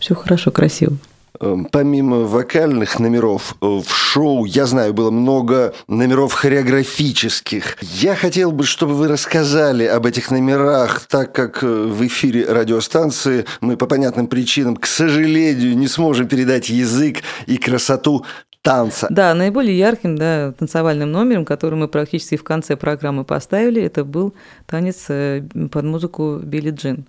[0.00, 0.98] Все хорошо, красиво.
[1.40, 7.76] Эм, Помимо вокальных номеров э, в шоу, я знаю, было много номеров хореографических.
[7.80, 13.46] Я хотел бы, чтобы вы рассказали об этих номерах, так как э, в эфире радиостанции
[13.60, 18.24] мы по понятным причинам, к сожалению, не сможем передать язык и красоту
[18.62, 19.08] танца.
[19.10, 24.34] Да, наиболее ярким да, танцевальным номером, который мы практически в конце программы поставили, это был
[24.66, 27.06] танец э, под музыку Билли Джин.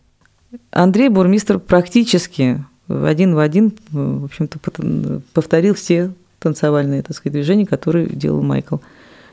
[0.72, 4.60] Андрей Бурмистр практически один в один, в общем-то,
[5.34, 8.78] повторил все танцевальные, так сказать, движения, которые делал Майкл.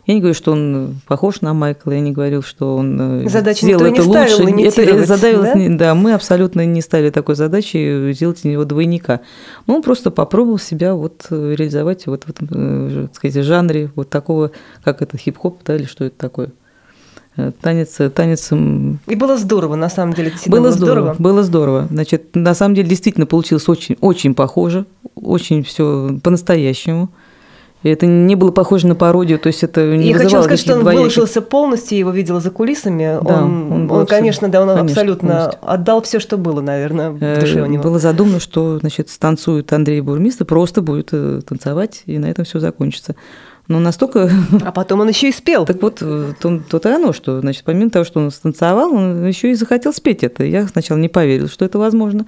[0.07, 3.67] Я не говорю, что он похож на Майкла, я не говорил, что он э, Задачу
[3.67, 4.83] сделал это не лучше.
[4.83, 5.77] Это, задавилось да?
[5.77, 9.21] да, мы абсолютно не ставили такой задачи сделать из него двойника.
[9.69, 13.93] Ну, он просто попробовал себя вот э, реализовать вот в этом, э, так сказать, жанре
[13.95, 14.51] вот такого,
[14.83, 16.51] как это, хип-хоп, да, или что это такое.
[17.37, 20.31] Э, Танец, танец м, И было здорово, на самом деле.
[20.31, 21.89] действительно было здорово, было здорово.
[21.91, 27.09] Значит, на самом деле действительно получилось очень, очень похоже, очень все по-настоящему.
[27.85, 30.83] Это не было похоже на пародию, то есть это не Я хочу сказать, что он
[30.83, 33.19] двояких- выложился полностью, я его видела за кулисами.
[33.25, 35.59] Да, он, он он, был конечно, да, он конечно, абсолютно полностью.
[35.63, 37.83] отдал все, что было, наверное, в Э, душе у него.
[37.83, 42.61] Было задумано, что значит, станцует Андрей Бурмистр, просто будет э, танцевать, и на этом все
[42.61, 43.17] закончится.
[43.69, 44.31] Но настолько...
[44.65, 45.65] А потом он еще и спел.
[45.65, 49.51] Так вот, то- то-то и оно, что, значит, помимо того, что он станцевал, он еще
[49.51, 50.45] и захотел спеть это.
[50.45, 52.27] Я сначала не поверил, что это возможно.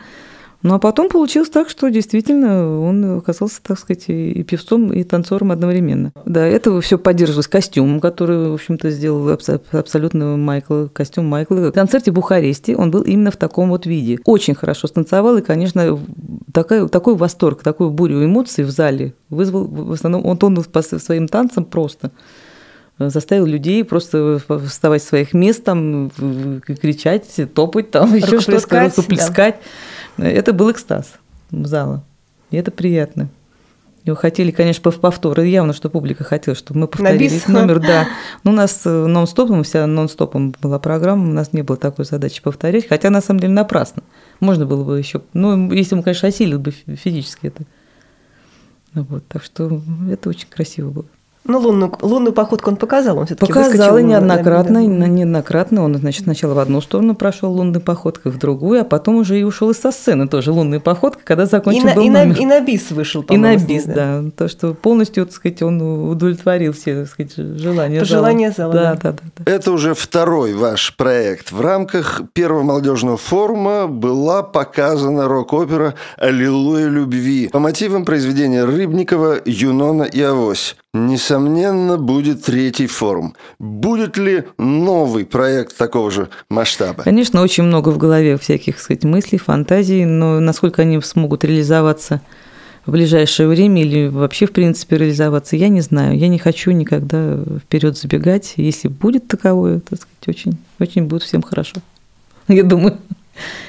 [0.65, 5.53] Ну а потом получилось так, что действительно он оказался, так сказать, и певцом, и танцором
[5.53, 6.13] одновременно.
[6.25, 9.29] Да, это все поддерживалось костюмом, который, в общем-то, сделал
[9.73, 11.57] абсолютно Майкл, костюм Майкла.
[11.57, 14.19] В концерте в Бухаресте он был именно в таком вот виде.
[14.25, 16.01] Очень хорошо станцевал, и, конечно,
[16.51, 21.29] такой, такой восторг, такую бурю эмоций в зале вызвал в основном он, он по своим
[21.29, 22.11] танцам просто
[22.99, 26.11] заставил людей просто вставать с своих мест, там,
[26.81, 29.37] кричать, топать, там, еще что-то, рукоплескать.
[29.37, 29.61] Да.
[30.17, 31.15] Это был экстаз
[31.51, 32.05] зала.
[32.51, 33.29] И это приятно.
[34.05, 35.41] Его хотели, конечно, в повтор.
[35.41, 37.81] И явно, что публика хотела, чтобы мы повторили этот номер.
[37.81, 38.07] Да.
[38.43, 42.43] Но у нас э, нон-стопом, вся нон-стопом была программа, у нас не было такой задачи
[42.43, 44.03] повторять, хотя на самом деле напрасно.
[44.41, 47.63] Можно было бы еще, ну, если мы, конечно, осилили бы физически это.
[48.93, 51.07] Вот, так что это очень красиво было.
[51.47, 55.07] Ну, лунную, лунную походку он показал, он все-таки Показал неоднократно, да.
[55.07, 55.85] неоднократно.
[55.85, 59.43] Он, значит, сначала в одну сторону прошел лунной походкой, в другую, а потом уже и
[59.43, 62.39] ушел из со сцены тоже лунной походкой, когда закончил и был на, номер.
[62.41, 64.23] И на бис вышел, И на бис, да.
[64.23, 64.31] да.
[64.35, 68.73] То, что полностью, так сказать, он удовлетворил все, так сказать, желания Пожелания зала.
[68.73, 69.13] зала да, да.
[69.13, 69.53] Да, да, да.
[69.53, 71.53] Это уже второй ваш проект.
[71.53, 80.05] В рамках первого молодежного форума была показана рок-опера «Аллилуйя любви» по мотивам произведения Рыбникова «Юнона
[80.05, 80.77] и Авось».
[80.95, 83.35] Несомненно, будет третий форум.
[83.59, 87.03] Будет ли новый проект такого же масштаба?
[87.03, 92.21] Конечно, очень много в голове всяких сказать, мыслей, фантазий, но насколько они смогут реализоваться
[92.87, 96.17] в ближайшее время или вообще, в принципе, реализоваться, я не знаю.
[96.17, 98.55] Я не хочу никогда вперед забегать.
[98.57, 101.75] Если будет таковое, так сказать, очень, очень будет всем хорошо.
[102.47, 102.99] Я думаю.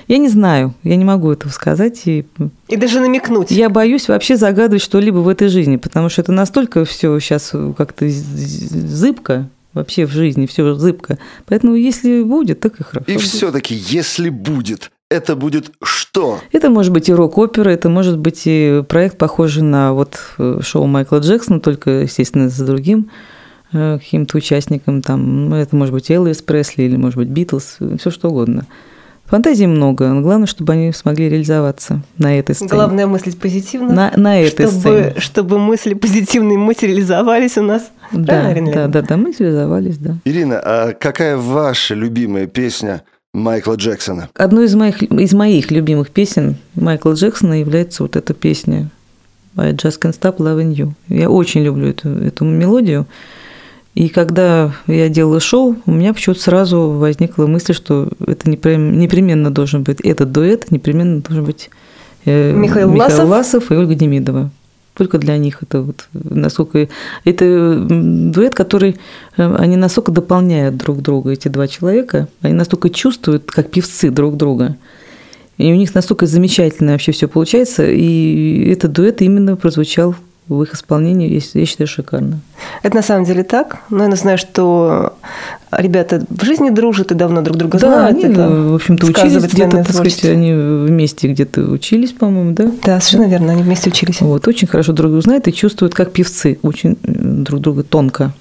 [0.08, 2.02] Я не знаю, я не могу этого сказать.
[2.06, 2.26] И,
[2.68, 3.52] и даже намекнуть.
[3.52, 8.08] Я боюсь вообще загадывать что-либо в этой жизни, потому что это настолько все сейчас как-то
[8.08, 11.18] зыбко, вообще в жизни все зыбко.
[11.46, 13.12] Поэтому если будет, так и хорошо.
[13.12, 16.40] И все-таки, если будет, это будет что?
[16.52, 20.88] Это может быть и рок-опера, это может быть и проект, похожий на вот э, шоу
[20.88, 23.12] Майкла Джексона, только, естественно, за другим
[23.72, 25.02] э, каким-то участником.
[25.02, 28.66] Там, ну, это может быть Элвис Пресли или, может быть, Битлз, все что угодно.
[29.26, 32.70] Фантазий много, но главное, чтобы они смогли реализоваться на этой сцене.
[32.70, 33.92] Главное мыслить позитивно.
[33.92, 35.14] На, на этой чтобы, сцене.
[35.18, 37.90] Чтобы мысли позитивные материализовались у нас.
[38.12, 40.18] Да, да, да, да, материализовались, да.
[40.26, 43.04] Ирина, а какая ваша любимая песня
[43.34, 44.30] Майкла Джексона?
[44.36, 48.90] Одной из моих, из моих любимых песен Майкла Джексона является вот эта песня
[49.58, 50.92] I Just Can't Stop Loving You.
[51.10, 53.08] Я очень люблю эту, эту мелодию.
[53.96, 59.84] И когда я делала шоу, у меня почему-то сразу возникла мысль, что это непременно должен
[59.84, 61.70] быть этот дуэт, непременно должен быть
[62.26, 63.30] э, Михаил, Михаил Ласов.
[63.30, 64.52] Ласов и Ольга Демидова.
[64.96, 66.90] Только для них это вот насколько
[67.24, 68.98] это дуэт, который
[69.38, 74.36] э, они настолько дополняют друг друга эти два человека, они настолько чувствуют как певцы друг
[74.36, 74.76] друга.
[75.58, 80.16] И у них настолько замечательно вообще все получается, и этот дуэт именно прозвучал
[80.48, 82.40] в их исполнении, я считаю, шикарно.
[82.84, 83.80] Это на самом деле так.
[83.90, 85.14] Но я знаю, что
[85.72, 88.24] ребята в жизни дружат и давно друг друга да, знают.
[88.24, 92.72] Они, это в общем-то, учились где-то, так сказать, они вместе где-то учились, по-моему, да?
[92.84, 94.22] Да, совершенно верно, они вместе учились.
[94.22, 98.32] Вот, очень хорошо друг друга знают и чувствуют, как певцы, очень друг друга тонко.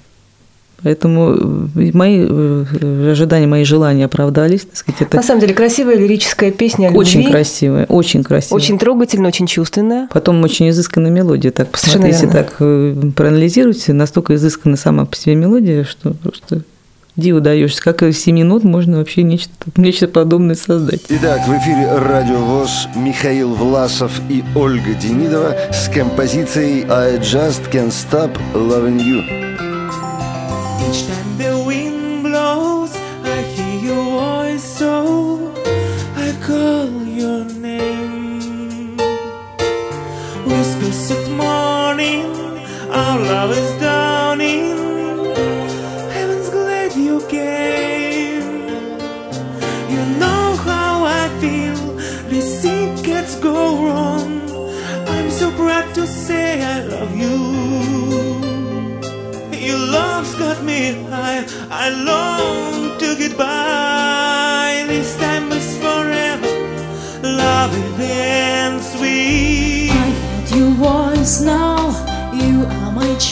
[0.85, 1.33] Поэтому
[1.75, 4.65] э, мои э, ожидания, мои желания оправдались.
[4.65, 6.99] Так сказать, это На самом деле красивая лирическая песня о любви.
[6.99, 8.61] Очень красивая, очень красивая.
[8.61, 10.07] Очень трогательная, очень чувственная.
[10.13, 11.49] Потом очень изысканная мелодия.
[11.49, 16.61] Так посмотрите, если так э, проанализируйте, настолько изысканная сама по себе мелодия, что просто
[17.15, 17.81] диву даешься.
[17.81, 21.01] Как в 7 минут можно вообще нечто, нечто подобное создать.
[21.09, 27.91] Итак, в эфире Радио ВОЗ Михаил Власов и Ольга Демидова с композицией «I just can't
[27.91, 29.44] stop loving you».
[30.95, 31.65] Sternbild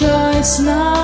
[0.04, 1.03] choice now.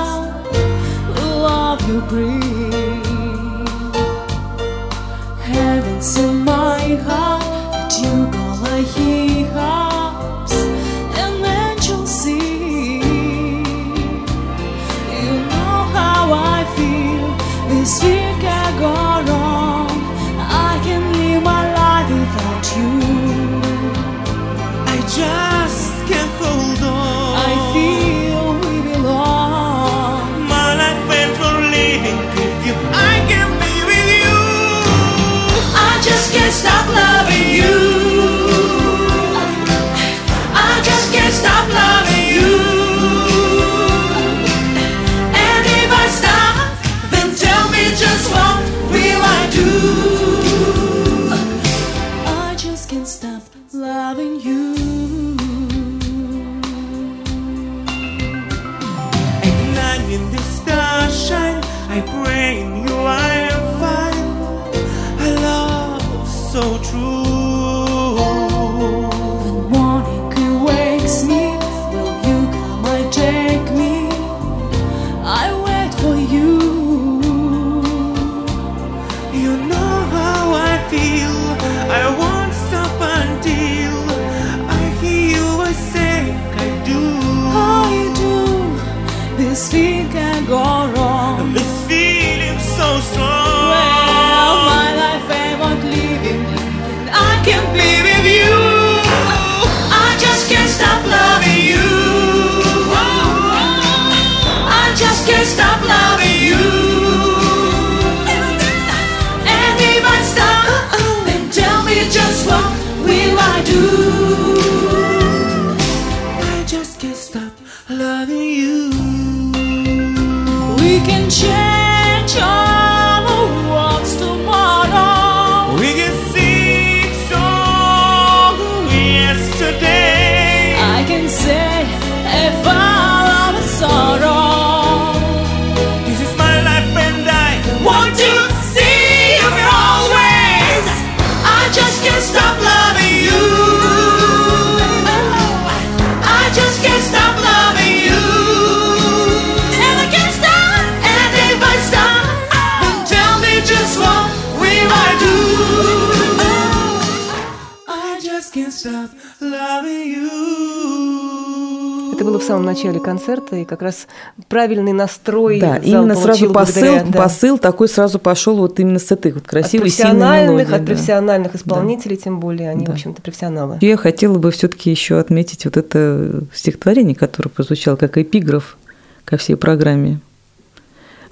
[163.30, 164.06] Концерта, и как раз
[164.48, 169.10] правильный настрой Да, именно сразу посыл, благодаря, да, посыл такой сразу пошел вот именно с
[169.10, 170.86] этой вот от красивой, сильной профессиональных, от да.
[170.86, 172.92] профессиональных исполнителей, тем более, они, Да.
[172.92, 173.78] в общем-то, профессионалы.
[173.80, 178.76] Я хотела бы все-таки еще отметить вот это стихотворение, которое прозвучало как эпиграф
[179.24, 180.20] ко всей программе.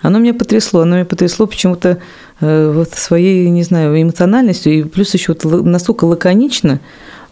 [0.01, 1.99] Оно меня потрясло, оно меня потрясло почему-то
[2.41, 6.79] э, вот своей, не знаю, эмоциональностью, и плюс еще вот настолько лаконично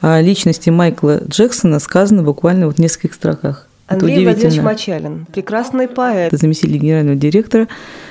[0.01, 3.66] о личности Майкла Джексона сказано буквально вот в нескольких строках.
[3.87, 4.61] Андрей Владимирович.
[4.61, 6.29] Мачалин, прекрасный поэт.
[6.29, 7.69] Это заместитель генерального директора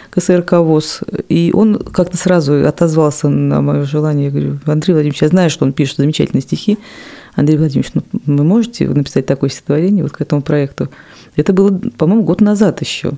[0.09, 1.01] КСРК ВОЗ.
[1.27, 4.25] И он как-то сразу отозвался на мое желание.
[4.25, 6.77] Я говорю, Андрей Владимирович, я знаю, что он пишет замечательные стихи.
[7.35, 10.89] Андрей Владимирович, ну, вы можете написать такое стихотворение вот к этому проекту?
[11.35, 13.11] Это было, по-моему, год назад еще.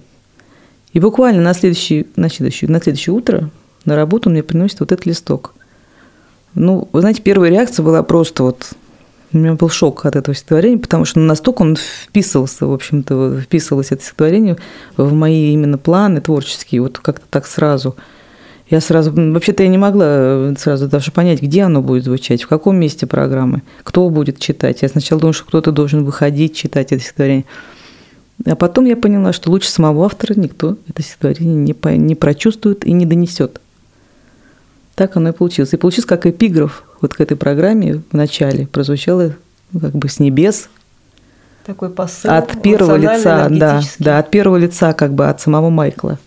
[0.93, 3.51] И буквально на следующее, на следующее, на следующее утро
[3.85, 5.53] на работу он мне приносит вот этот листок.
[6.55, 8.71] Ну, вы знаете, первая реакция была просто вот...
[9.33, 13.91] У меня был шок от этого стихотворения, потому что настолько он вписывался, в общем-то, вписывалось
[13.91, 14.57] это стихотворение
[14.95, 17.97] в мои именно планы творческие, вот как-то так сразу.
[18.69, 22.77] Я сразу, вообще-то я не могла сразу даже понять, где оно будет звучать, в каком
[22.77, 24.81] месте программы, кто будет читать.
[24.81, 27.45] Я сначала думала, что кто-то должен выходить, читать это стихотворение.
[28.45, 32.85] А потом я поняла, что лучше самого автора никто это стихотворение не, по- не прочувствует
[32.85, 33.61] и не донесет.
[34.95, 35.73] Так оно и получилось.
[35.73, 38.67] И получилось как эпиграф вот к этой программе в начале.
[38.67, 39.35] Прозвучало
[39.71, 40.69] ну, как бы с небес,
[41.65, 42.31] Такой посыл.
[42.31, 46.17] от первого лица, да, да, от первого лица, как бы от самого Майкла.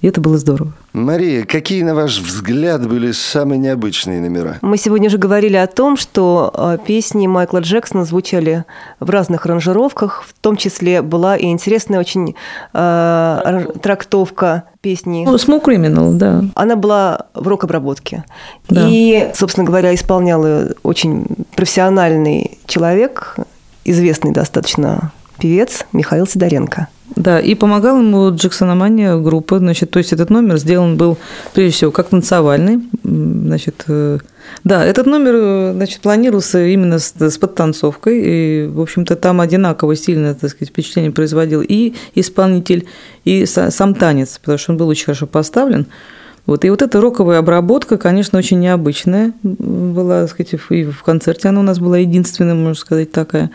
[0.00, 0.72] И это было здорово.
[0.92, 4.58] Мария, какие, на ваш взгляд, были самые необычные номера?
[4.60, 8.64] Мы сегодня уже говорили о том, что э, песни Майкла Джексона звучали
[8.98, 12.34] в разных аранжировках, в том числе была и интересная очень
[12.72, 15.24] э, трактовка песни.
[15.26, 16.44] Ну, Smoke Criminal, да.
[16.54, 18.24] Она была в рок-обработке.
[18.68, 18.86] Да.
[18.88, 23.36] И, собственно говоря, исполнял ее очень профессиональный человек,
[23.84, 26.88] известный достаточно певец Михаил Сидоренко.
[27.16, 29.58] Да, и помогал ему Джексономания группа.
[29.58, 31.18] Значит, то есть этот номер сделан был,
[31.54, 32.80] прежде всего, как танцевальный.
[33.02, 34.18] Значит, э,
[34.64, 38.22] да, этот номер э, значит, планировался именно с, с подтанцовкой.
[38.24, 42.86] И, в общем-то, там одинаково сильно, так сказать, впечатление производил и исполнитель,
[43.24, 45.86] и са- сам танец, потому что он был очень хорошо поставлен.
[46.46, 51.48] Вот, и вот эта роковая обработка, конечно, очень необычная была, так сказать, и в концерте
[51.48, 53.50] она у нас была единственная, можно сказать, такая.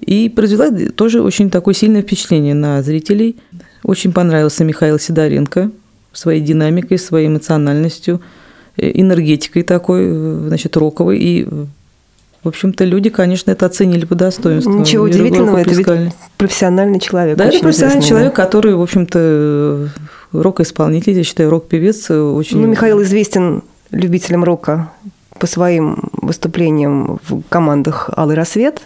[0.00, 3.36] И произвела тоже очень такое сильное впечатление на зрителей.
[3.82, 5.70] Очень понравился Михаил Сидоренко
[6.12, 8.20] своей динамикой, своей эмоциональностью,
[8.76, 11.18] э, энергетикой такой, э, значит, роковой.
[11.18, 11.44] И,
[12.42, 14.72] в общем-то, люди, конечно, это оценили по достоинству.
[14.72, 17.36] Ничего И удивительного, это ведь профессиональный человек.
[17.36, 19.86] Да, это профессиональный человек, который, в общем-то, э,
[20.32, 22.60] рок-исполнитель, я считаю, рок-певец очень...
[22.60, 24.90] Ну, Михаил известен любителям рока
[25.38, 28.82] по своим выступлениям в командах «Алый рассвет»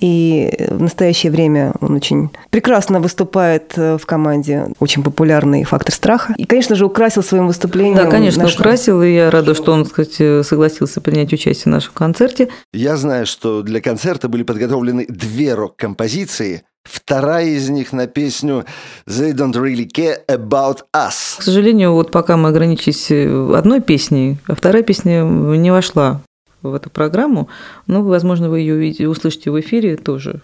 [0.00, 6.34] И в настоящее время он очень прекрасно выступает э, в команде, очень популярный «Фактор страха».
[6.36, 9.84] И, конечно же, украсил своим выступлением Да, конечно, наш- украсил, и я рада, что он,
[9.84, 12.48] кстати, согласился принять участие в нашем концерте.
[12.72, 16.62] Я знаю, что для концерта были подготовлены две рок-композиции.
[16.84, 18.64] Вторая из них на песню
[19.08, 21.38] «They don't really care about us».
[21.38, 26.20] К сожалению, вот пока мы ограничились одной песней, а вторая песня не вошла
[26.70, 27.48] в эту программу,
[27.86, 30.40] ну, возможно, вы ее услышите в эфире тоже,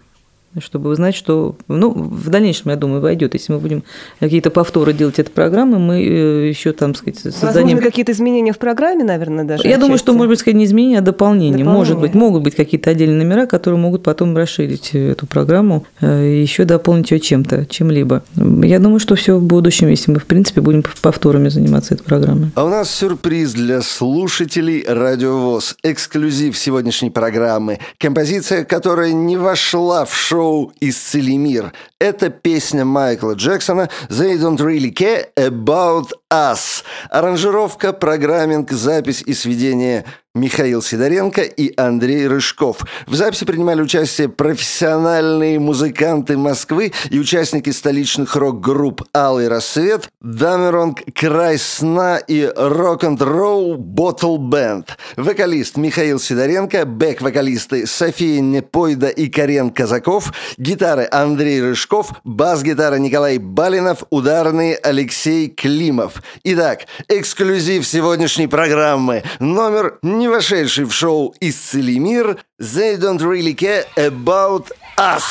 [0.61, 3.35] чтобы узнать, что, ну, в дальнейшем, я думаю, войдет.
[3.35, 3.85] Если мы будем
[4.21, 7.63] какие-то повторы делать этой программы, мы э, еще там, сказать, создадим...
[7.63, 9.67] Возможно, какие-то изменения в программе, наверное, даже.
[9.67, 10.17] Я думаю, что, отчасти.
[10.17, 11.59] может быть, сказать, не изменения, а дополнение.
[11.59, 11.79] Дополнение.
[11.79, 16.27] Может быть, могут быть какие-то отдельные номера, которые могут потом расширить э, эту программу э,
[16.27, 18.23] и еще дополнить ее чем-то, чем-либо.
[18.37, 22.51] Я думаю, что все в будущем, если мы, в принципе, будем повторами заниматься этой программой.
[22.55, 25.77] А у нас сюрприз для слушателей Радио ВОЗ.
[25.83, 27.79] Эксклюзив сегодняшней программы.
[27.99, 30.42] Композиция, которая не вошла в шоу
[30.81, 31.73] «Исцели мир».
[31.99, 36.85] Это песня Майкла Джексона «They don't really care about us».
[37.11, 42.79] Аранжировка, программинг, запись и сведение Михаил Сидоренко и Андрей Рыжков.
[43.07, 51.59] В записи принимали участие профессиональные музыканты Москвы и участники столичных рок-групп «Алый рассвет», «Дамеронг», «Край
[51.59, 54.97] сна» и «Рок-н-ролл Ботл Бенд».
[55.19, 64.05] Вокалист Михаил Сидоренко, бэк-вокалисты София Непойда и Карен Казаков, гитары Андрей Рыжков, бас-гитара Николай Балинов,
[64.09, 66.23] ударные Алексей Климов.
[66.43, 69.25] Итак, эксклюзив сегодняшней программы.
[69.39, 75.24] Номер, не вошедший в шоу «Исцели мир» «They don't really care about us».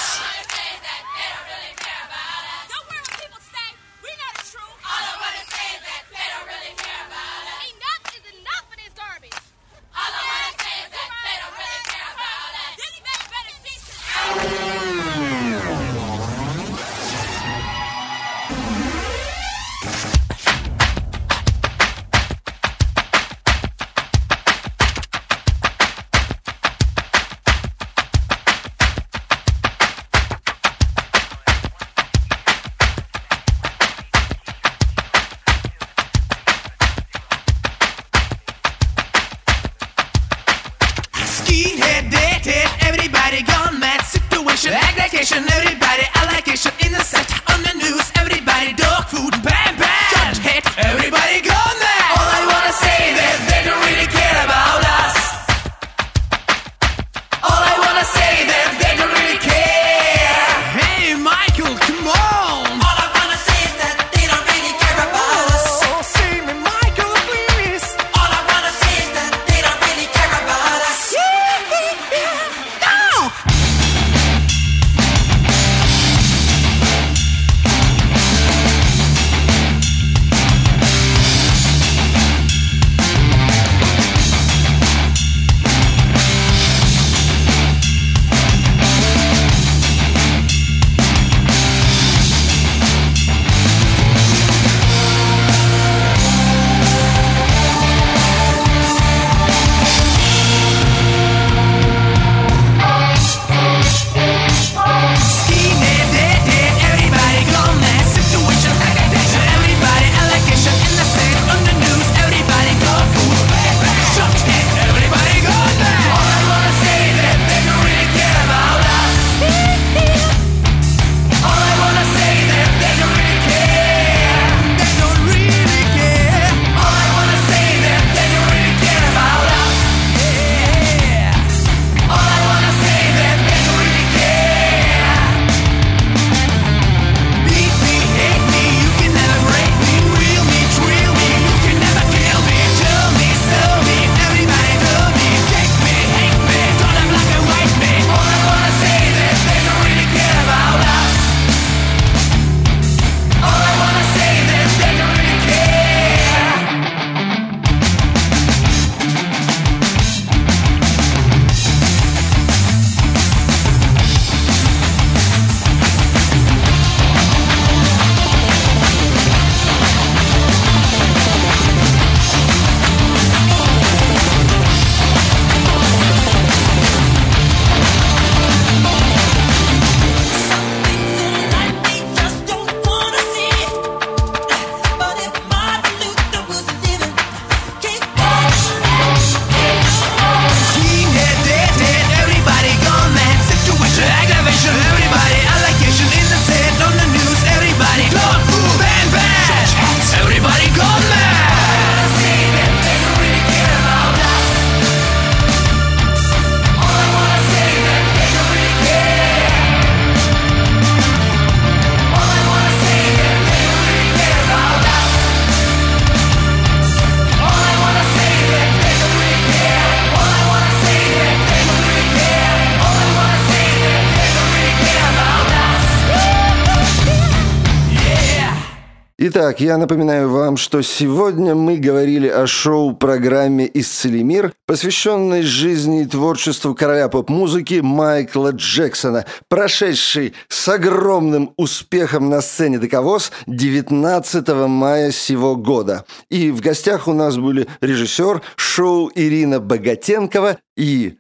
[229.24, 236.06] Итак, я напоминаю вам, что сегодня мы говорили о шоу-программе «Исцели мир», посвященной жизни и
[236.08, 245.56] творчеству короля поп-музыки Майкла Джексона, прошедшей с огромным успехом на сцене «Дековоз» 19 мая сего
[245.56, 246.04] года.
[246.32, 251.20] И в гостях у нас были режиссер шоу Ирина Богатенкова и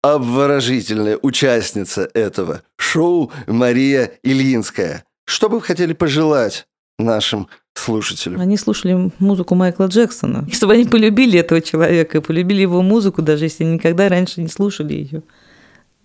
[0.00, 5.04] обворожительная участница этого шоу Мария Ильинская.
[5.26, 6.66] Что бы вы хотели пожелать
[6.98, 8.40] нашим слушателям?
[8.40, 10.44] Они слушали музыку Майкла Джексона.
[10.48, 14.94] И чтобы они полюбили этого человека, полюбили его музыку, даже если никогда раньше не слушали
[14.94, 15.22] ее.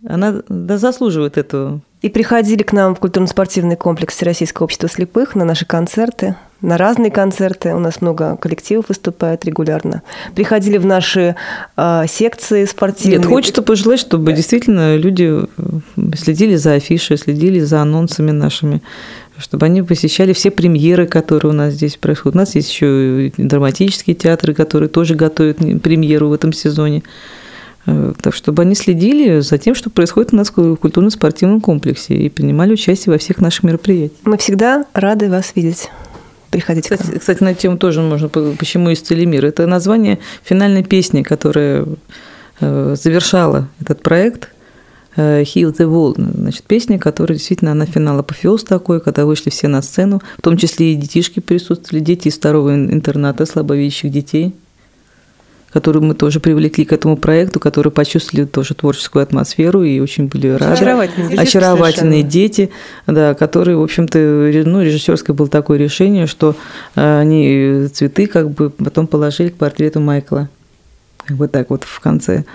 [0.07, 1.81] Она да, заслуживает этого.
[2.01, 7.11] И приходили к нам в культурно-спортивный комплекс Всероссийского общества слепых на наши концерты, на разные
[7.11, 7.75] концерты.
[7.75, 10.03] У нас много коллективов выступает регулярно.
[10.35, 11.35] Приходили в наши
[11.75, 13.17] э, секции спортивные.
[13.17, 15.41] Нет, хочется пожелать, чтобы действительно люди
[16.15, 18.81] следили за афишей, следили за анонсами нашими,
[19.39, 22.35] чтобы они посещали все премьеры, которые у нас здесь происходят.
[22.35, 27.03] У нас есть еще драматические театры, которые тоже готовят премьеру в этом сезоне.
[27.85, 32.29] Э, Так чтобы они следили за тем, что происходит у нас в культурно-спортивном комплексе и
[32.29, 34.19] принимали участие во всех наших мероприятиях.
[34.25, 35.89] Мы всегда рады вас видеть.
[36.51, 36.99] Приходите к нам.
[36.99, 39.45] Кстати, кстати, на тему тоже можно, по- почему «Исцели мир».
[39.45, 41.85] Это название финальной песни, которая
[42.59, 44.49] э, завершала этот проект
[45.19, 46.15] «Heal the World».
[46.37, 50.57] Значит, песня, которая действительно, она финал апофеоз такой, когда вышли все на сцену, в том
[50.57, 54.53] числе и детишки присутствовали, дети из второго ин- интерната слабовидящих детей,
[55.71, 60.47] которые мы тоже привлекли к этому проекту, которые почувствовали тоже творческую атмосферу и очень были
[60.47, 60.73] рады.
[60.73, 62.69] Очаровательные дети Очаровательные дети,
[63.05, 64.17] да, которые, в общем-то,
[64.65, 66.55] ну, режиссерское было такое решение, что
[66.95, 70.49] э, они цветы как бы потом положили к портрету Майкла.
[71.25, 72.45] Как бы так вот в конце.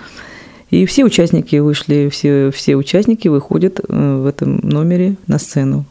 [0.71, 5.85] И все участники вышли, все, все участники выходят э, в этом номере на сцену.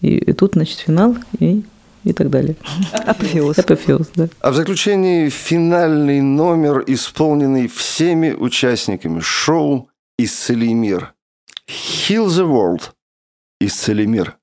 [0.00, 1.62] И, и тут, значит, финал и,
[2.04, 2.56] и так далее.
[2.92, 3.58] Апофеоз.
[3.58, 4.28] Апофеоз, да.
[4.40, 11.14] А в заключении финальный номер, исполненный всеми участниками шоу «Исцели мир».
[11.68, 12.90] «Heal the world»–
[13.60, 14.39] «Исцели мир».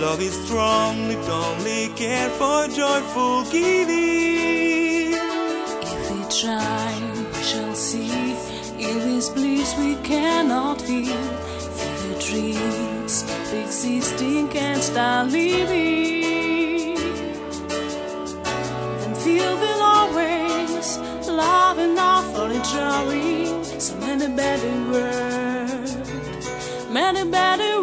[0.00, 5.12] Love is strong, it only care for joyful giving.
[5.82, 6.94] If we try,
[7.32, 8.36] we shall see.
[8.78, 11.24] In this bliss we cannot feel.
[12.02, 16.96] The dreams existing can't start living.
[19.02, 23.64] And feel will always love enough for enjoying.
[23.80, 26.08] So many better words,
[26.88, 27.77] many better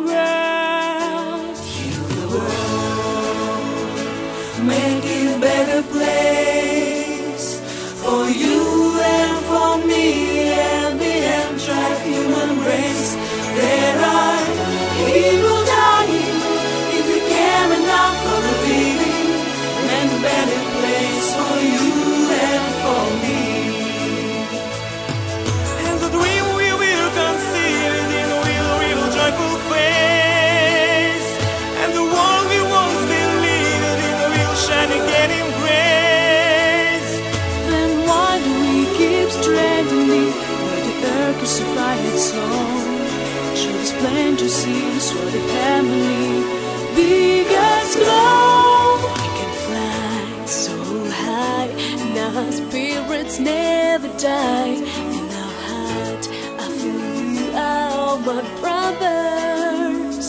[54.26, 54.76] die.
[55.18, 56.24] In our heart,
[56.64, 60.28] I feel you are my brothers.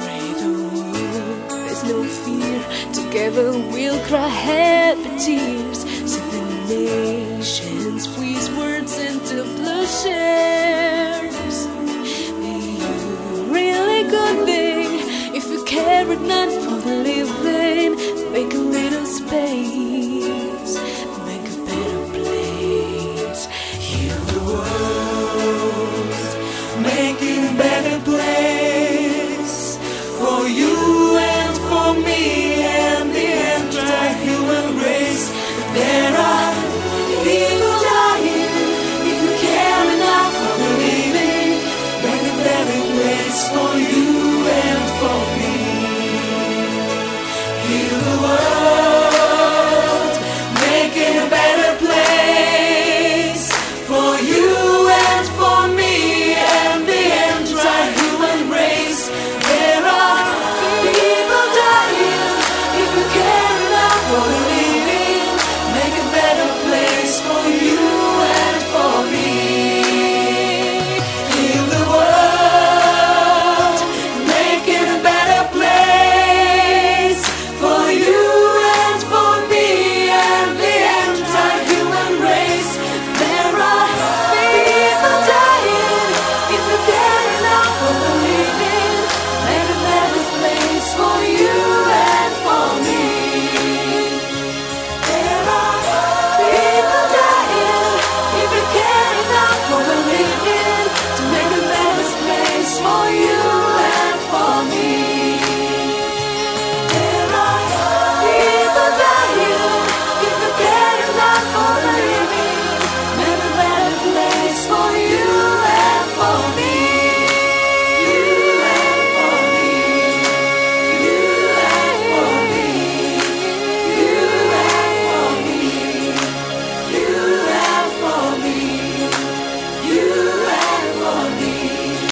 [0.00, 2.58] World, there's no fear.
[3.00, 5.78] Together we'll cry happy tears.
[6.12, 11.56] Seven nations squeeze words into plowshares.
[12.44, 12.58] You
[13.58, 14.88] really good thing
[15.38, 17.92] if you care enough for the living.
[18.36, 20.74] Make a little space,